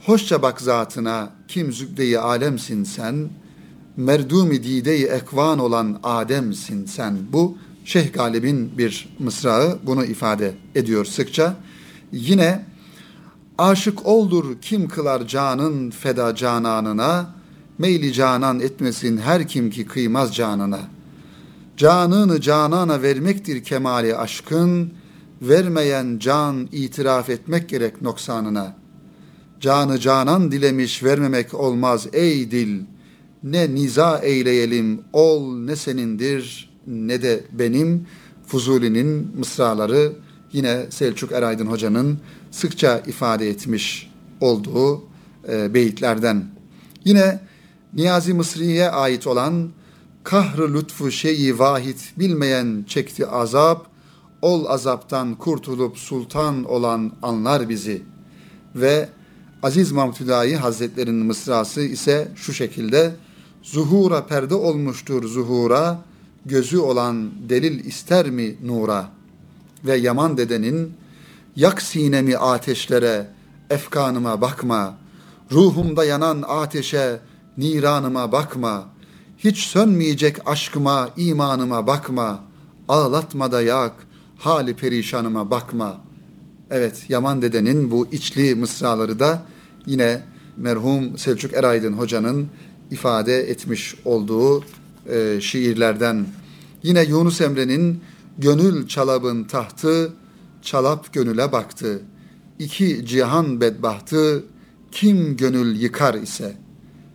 Hoşça 0.07 0.43
bak 0.43 0.61
zatına, 0.61 1.33
kim 1.49 1.73
zübdeyi 1.73 2.19
alemsin 2.19 2.85
sen, 2.85 3.31
merdumi 3.97 4.63
dideyi 4.63 5.07
ekvan 5.07 5.59
olan 5.59 6.01
Adem'sin 6.03 6.87
sen. 6.87 7.19
Bu 7.33 7.59
Şeyh 7.91 8.13
Galip'in 8.13 8.79
bir 8.79 9.09
mısrağı 9.19 9.79
bunu 9.87 10.05
ifade 10.05 10.55
ediyor 10.75 11.05
sıkça. 11.05 11.57
Yine 12.13 12.65
aşık 13.59 14.07
oldur 14.07 14.45
kim 14.63 14.89
kılar 14.89 15.27
canın 15.27 15.91
feda 15.91 16.35
cananına, 16.35 17.35
meyli 17.79 18.13
canan 18.13 18.61
etmesin 18.61 19.19
her 19.19 19.49
kim 19.49 19.71
ki 19.71 19.87
kıymaz 19.87 20.35
canına. 20.35 20.81
Canını 21.77 22.41
canana 22.41 23.03
vermektir 23.03 23.65
kemali 23.65 24.17
aşkın, 24.17 24.93
vermeyen 25.43 26.19
can 26.19 26.69
itiraf 26.73 27.31
etmek 27.31 27.69
gerek 27.69 28.03
noksanına. 28.03 28.77
Canı 29.61 29.99
canan 29.99 30.53
dilemiş 30.53 31.05
vermemek 31.05 31.55
olmaz 31.55 32.07
ey 32.13 32.51
dil. 32.51 32.83
Ne 33.43 33.75
niza 33.75 34.19
eyleyelim 34.19 35.01
ol 35.13 35.57
ne 35.57 35.77
senindir 35.77 36.70
ne 36.87 37.23
de 37.23 37.45
benim. 37.53 38.07
Fuzuli'nin 38.47 39.37
mısraları 39.39 40.13
yine 40.53 40.87
Selçuk 40.91 41.33
Eraydın 41.33 41.67
Hoca'nın 41.67 42.19
sıkça 42.51 42.99
ifade 42.99 43.49
etmiş 43.49 44.11
olduğu 44.41 45.03
e, 45.49 45.75
beyitlerden. 45.75 46.45
Yine 47.05 47.41
Niyazi 47.95 48.35
Mısri'ye 48.35 48.91
ait 48.91 49.27
olan 49.27 49.71
kahrı 50.25 50.75
lütfu 50.75 51.11
şeyi 51.11 51.59
vahit 51.59 52.13
bilmeyen 52.19 52.85
çekti 52.89 53.27
azap, 53.27 53.87
ol 54.43 54.67
azaptan 54.67 55.35
kurtulup 55.35 55.99
sultan 55.99 56.65
olan 56.65 57.13
anlar 57.23 57.69
bizi. 57.69 58.03
Ve 58.75 59.09
Aziz 59.63 59.93
Mahmud 59.93 60.21
Hüdayi 60.21 60.57
Hazretlerinin 60.57 61.27
mısrası 61.27 61.81
ise 61.81 62.29
şu 62.37 62.53
şekilde 62.53 63.15
Zuhura 63.63 64.27
perde 64.27 64.55
olmuştur 64.55 65.29
zuhura, 65.29 65.99
gözü 66.47 66.79
olan 66.79 67.31
delil 67.49 67.85
ister 67.85 68.31
mi 68.31 68.57
nura? 68.63 69.11
Ve 69.85 69.97
Yaman 69.97 70.37
dedenin 70.37 70.93
yak 71.57 71.83
sinemi 71.83 72.37
ateşlere, 72.37 73.27
efkanıma 73.71 74.41
bakma, 74.41 74.99
ruhumda 75.53 76.05
yanan 76.05 76.45
ateşe, 76.49 77.21
niranıma 77.57 78.33
bakma, 78.33 78.89
hiç 79.39 79.59
sönmeyecek 79.59 80.37
aşkıma, 80.49 81.11
imanıma 81.17 81.87
bakma, 81.87 82.45
ağlatma 82.89 83.53
da 83.53 83.63
yak, 83.63 83.93
hali 84.39 84.77
perişanıma 84.77 85.51
bakma. 85.51 86.01
Evet, 86.71 87.05
Yaman 87.09 87.43
dedenin 87.43 87.91
bu 87.91 88.07
içli 88.13 88.55
mısraları 88.55 89.19
da 89.19 89.43
yine 89.87 90.23
merhum 90.57 91.19
Selçuk 91.19 91.55
Eraydın 91.55 91.93
hocanın 91.93 92.49
ifade 92.91 93.51
etmiş 93.51 93.95
olduğu 94.05 94.65
e, 95.11 95.41
şiirlerden. 95.41 96.27
Yine 96.83 97.03
Yunus 97.03 97.41
Emre'nin 97.41 98.01
Gönül 98.39 98.89
çalabın 98.89 99.45
tahtı, 99.45 100.13
çalap 100.63 101.13
gönüle 101.13 101.53
baktı. 101.53 102.03
İki 102.59 103.07
cihan 103.07 103.61
bedbahtı, 103.61 104.45
kim 104.93 105.37
gönül 105.37 105.81
yıkar 105.81 106.15
ise. 106.15 106.57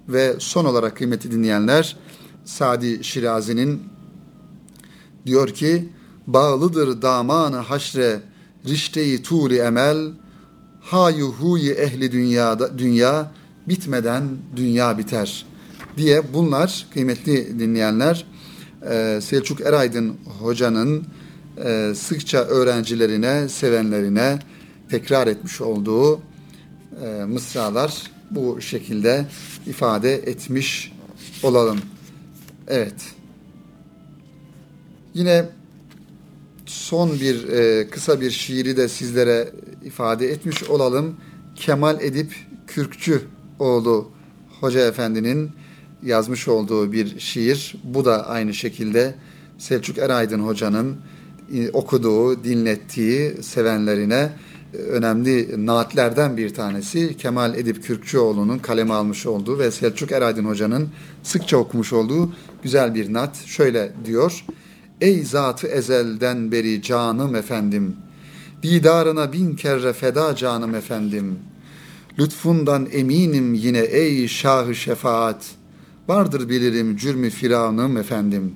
Ve 0.10 0.36
son 0.40 0.66
olarak 0.66 0.98
kıymeti 0.98 1.32
dinleyenler, 1.32 1.98
Sadi 2.46 3.04
Şirazi'nin 3.04 3.84
diyor 5.26 5.50
ki, 5.50 5.90
bağlıdır 6.28 7.02
damanı 7.02 7.58
haşre, 7.58 8.22
rişteyi 8.68 9.24
turi 9.24 9.58
emel, 9.58 10.12
hayu 10.82 11.26
huyi 11.28 11.72
ehli 11.72 12.12
dünyada, 12.12 12.80
dünya 12.80 13.32
bitmeden 13.68 14.24
dünya 14.56 14.98
biter 14.98 15.46
diye 15.98 16.34
bunlar 16.34 16.88
kıymetli 16.94 17.60
dinleyenler 17.60 18.26
e, 18.90 19.20
Selçuk 19.22 19.62
Eraydın 19.62 20.18
hocanın 20.40 21.04
e, 21.66 21.94
sıkça 21.96 22.38
öğrencilerine, 22.38 23.50
sevenlerine 23.50 24.40
tekrar 24.90 25.28
etmiş 25.28 25.62
olduğu 25.62 26.20
e, 27.06 27.24
mısralar 27.28 28.04
bu 28.32 28.62
şekilde 28.62 29.26
ifade 29.68 30.14
etmiş 30.14 30.94
olalım. 31.44 31.80
Evet. 32.68 32.96
Yine 35.14 35.46
son 36.66 37.20
bir 37.20 37.48
kısa 37.90 38.22
bir 38.22 38.32
şiiri 38.32 38.78
de 38.78 38.90
sizlere 38.90 39.52
ifade 39.84 40.28
etmiş 40.28 40.64
olalım. 40.64 41.16
Kemal 41.56 42.02
Edip 42.02 42.36
Kürkçü 42.68 43.22
oğlu 43.60 44.12
Hoca 44.62 44.88
Efendi'nin 44.88 45.52
yazmış 46.06 46.48
olduğu 46.48 46.92
bir 46.92 47.20
şiir. 47.20 47.76
Bu 47.84 48.06
da 48.06 48.28
aynı 48.28 48.54
şekilde 48.54 49.16
Selçuk 49.58 49.98
Eraydın 49.98 50.40
Hoca'nın 50.40 50.96
e, 51.54 51.70
okuduğu, 51.70 52.44
dinlettiği 52.44 53.44
sevenlerine 53.44 54.30
e, 54.74 54.78
önemli 54.78 55.66
naatlerden 55.66 56.38
bir 56.38 56.54
tanesi. 56.54 57.18
Kemal 57.18 57.56
Edip 57.56 57.84
Kürkçüoğlu'nun 57.84 58.58
kaleme 58.58 58.94
almış 58.94 59.26
olduğu 59.26 59.60
ve 59.60 59.72
Selçuk 59.72 60.12
Eraydın 60.12 60.46
Hoca'nın 60.46 60.90
sıkça 61.24 61.58
okumuş 61.58 61.94
olduğu 61.94 62.34
güzel 62.64 62.96
bir 62.96 63.14
naat. 63.14 63.36
Şöyle 63.46 63.92
diyor. 64.06 64.46
Ey 65.02 65.24
zatı 65.24 65.68
ezelden 65.68 66.52
beri 66.52 66.82
canım 66.82 67.36
efendim, 67.36 67.96
didarına 68.64 69.34
bin 69.34 69.56
kere 69.56 69.94
feda 69.94 70.36
canım 70.36 70.76
efendim. 70.76 71.40
Lütfundan 72.20 72.88
eminim 72.92 73.54
yine 73.54 73.80
ey 73.80 74.28
şahı 74.28 74.76
şefaat, 74.76 75.46
vardır 76.08 76.50
bilirim 76.50 76.98
cürmü 76.98 77.30
firavunum 77.30 77.98
efendim. 77.98 78.54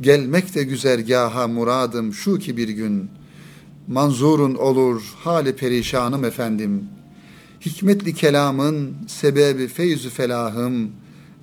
Gelmek 0.00 0.54
de 0.54 0.62
güzergaha 0.62 1.48
muradım 1.48 2.14
şu 2.14 2.38
ki 2.38 2.56
bir 2.56 2.68
gün, 2.68 3.10
manzurun 3.88 4.54
olur 4.54 5.02
hali 5.16 5.56
perişanım 5.56 6.24
efendim. 6.24 6.84
Hikmetli 7.60 8.14
kelamın 8.14 8.94
sebebi 9.06 9.68
feyzü 9.68 10.10
felahım, 10.10 10.90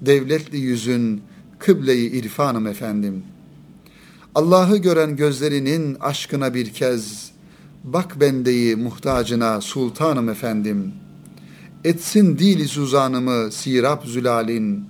devletli 0.02 0.58
yüzün 0.58 1.22
kıbleyi 1.60 2.12
irfanım 2.12 2.68
efendim.'' 2.68 3.36
Allah'ı 4.36 4.78
gören 4.78 5.16
gözlerinin 5.16 5.98
aşkına 6.00 6.54
bir 6.54 6.74
kez, 6.74 7.32
bak 7.84 8.20
bendeyi 8.20 8.76
muhtacına 8.76 9.62
sultanım 9.62 10.30
efendim. 10.30 10.94
Etsin 11.84 12.38
dili 12.38 12.68
suzanımı 12.68 13.52
sirap 13.52 14.06
zülalin, 14.06 14.86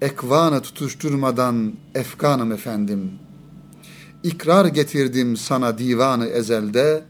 ekvanı 0.00 0.60
tutuşturmadan 0.60 1.72
efkanım 1.94 2.52
efendim. 2.52 3.10
İkrar 4.22 4.66
getirdim 4.66 5.36
sana 5.36 5.78
divanı 5.78 6.26
ezelde, 6.26 7.02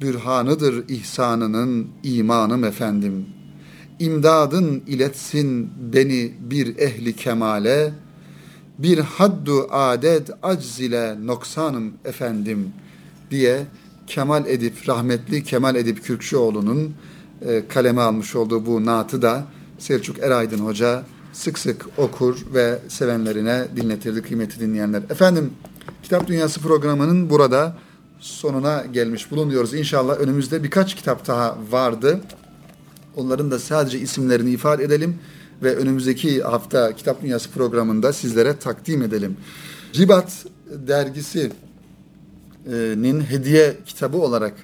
bürhanıdır 0.00 0.88
ihsanının 0.88 1.88
imanım 2.02 2.64
efendim. 2.64 3.26
İmdadın 3.98 4.82
iletsin 4.86 5.70
beni 5.92 6.32
bir 6.40 6.78
ehli 6.78 7.16
kemale, 7.16 7.92
bir 8.78 8.98
haddu 8.98 9.68
adet 9.70 10.30
acz 10.42 10.80
ile 10.80 11.26
noksanım 11.26 11.92
efendim 12.04 12.72
diye 13.30 13.66
Kemal 14.06 14.46
Edip, 14.46 14.88
rahmetli 14.88 15.44
Kemal 15.44 15.76
Edip 15.76 16.04
Kürkçüoğlu'nun 16.04 16.94
e, 17.46 17.62
kaleme 17.68 18.00
almış 18.00 18.36
olduğu 18.36 18.66
bu 18.66 18.86
naatı 18.86 19.22
da 19.22 19.44
Selçuk 19.78 20.18
Eraydın 20.18 20.58
Hoca 20.58 21.04
sık 21.36 21.58
sık 21.58 21.86
okur 21.98 22.36
ve 22.54 22.78
sevenlerine 22.88 23.66
dinletirdi 23.76 24.22
kıymeti 24.22 24.60
dinleyenler. 24.60 25.02
Efendim 25.10 25.52
Kitap 26.02 26.26
Dünyası 26.26 26.60
programının 26.60 27.30
burada 27.30 27.76
sonuna 28.20 28.84
gelmiş 28.92 29.30
bulunuyoruz. 29.30 29.74
İnşallah 29.74 30.20
önümüzde 30.20 30.62
birkaç 30.62 30.94
kitap 30.94 31.26
daha 31.26 31.58
vardı. 31.70 32.20
Onların 33.16 33.50
da 33.50 33.58
sadece 33.58 33.98
isimlerini 33.98 34.50
ifade 34.50 34.84
edelim 34.84 35.18
ve 35.62 35.76
önümüzdeki 35.76 36.42
hafta 36.42 36.92
Kitap 36.96 37.22
Dünyası 37.22 37.50
programında 37.50 38.12
sizlere 38.12 38.56
takdim 38.56 39.02
edelim. 39.02 39.36
Ribat 39.96 40.46
dergisinin 40.70 41.54
hediye 43.20 43.76
kitabı 43.86 44.18
olarak 44.18 44.54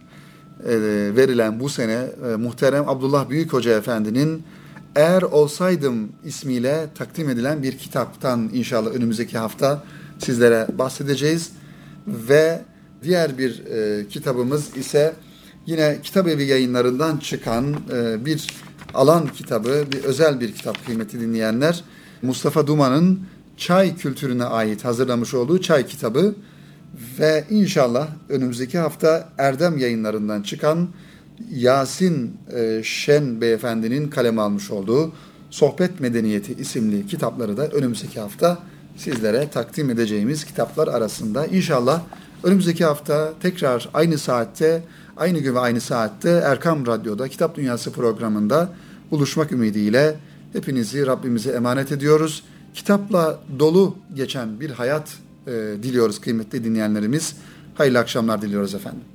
verilen 1.16 1.61
bu 1.61 1.68
sene 1.68 2.07
muhterem 2.39 2.89
Abdullah 2.89 3.31
Büyük 3.31 3.53
Hoca 3.53 3.79
Efendi'nin 3.79 4.43
Eğer 4.97 5.22
Olsaydım 5.22 6.12
ismiyle 6.24 6.86
takdim 6.95 7.28
edilen 7.28 7.62
bir 7.62 7.78
kitaptan 7.78 8.51
inşallah 8.53 8.90
önümüzdeki 8.90 9.38
hafta 9.38 9.84
sizlere 10.18 10.66
bahsedeceğiz. 10.78 11.51
Ve 12.07 12.62
diğer 13.03 13.38
bir 13.38 13.66
e, 13.66 14.09
kitabımız 14.09 14.76
ise 14.76 15.14
Yine 15.66 15.99
Kitap 16.03 16.28
Evi 16.28 16.45
yayınlarından 16.45 17.16
çıkan 17.16 17.76
e, 17.93 18.24
bir 18.24 18.47
alan 18.95 19.26
kitabı, 19.26 19.84
bir 19.93 20.05
özel 20.05 20.40
bir 20.40 20.55
kitap 20.55 20.86
kıymetli 20.86 21.20
dinleyenler. 21.20 21.84
Mustafa 22.22 22.66
Duman'ın 22.66 23.20
çay 23.57 23.97
kültürüne 23.97 24.45
ait 24.45 24.84
hazırlamış 24.84 25.34
olduğu 25.34 25.61
çay 25.61 25.86
kitabı 25.86 26.34
ve 27.18 27.45
inşallah 27.51 28.09
önümüzdeki 28.28 28.78
hafta 28.78 29.28
Erdem 29.38 29.78
yayınlarından 29.78 30.43
çıkan 30.43 30.88
Yasin 31.51 32.36
e, 32.57 32.80
Şen 32.84 33.40
beyefendinin 33.40 34.09
kaleme 34.09 34.40
almış 34.43 34.70
olduğu 34.70 35.12
Sohbet 35.51 36.01
Medeniyeti 36.01 36.55
isimli 36.55 37.07
kitapları 37.07 37.57
da 37.57 37.68
önümüzdeki 37.68 38.20
hafta 38.20 38.59
sizlere 38.97 39.51
takdim 39.51 39.90
edeceğimiz 39.90 40.45
kitaplar 40.45 40.88
arasında. 40.88 41.47
İnşallah 41.47 42.03
önümüzdeki 42.43 42.84
hafta 42.84 43.32
tekrar 43.43 43.88
aynı 43.95 44.18
saatte, 44.18 44.82
aynı 45.16 45.38
gün 45.38 45.55
ve 45.55 45.59
aynı 45.59 45.80
saatte 45.80 46.30
Erkam 46.45 46.86
Radyo'da 46.86 47.28
Kitap 47.28 47.57
Dünyası 47.57 47.93
programında 47.93 48.72
buluşmak 49.11 49.53
ümidiyle 49.53 50.16
hepinizi 50.53 51.07
Rabbimize 51.07 51.51
emanet 51.51 51.93
ediyoruz. 51.93 52.45
Kitapla 52.74 53.40
dolu 53.59 53.97
geçen 54.14 54.61
bir 54.61 54.70
hayat 54.70 55.16
e, 55.47 55.51
diliyoruz 55.82 56.20
kıymetli 56.20 56.64
dinleyenlerimiz. 56.64 57.36
Hayırlı 57.74 57.99
akşamlar 57.99 58.43
diliyoruz 58.43 58.74
efendim. 58.74 59.12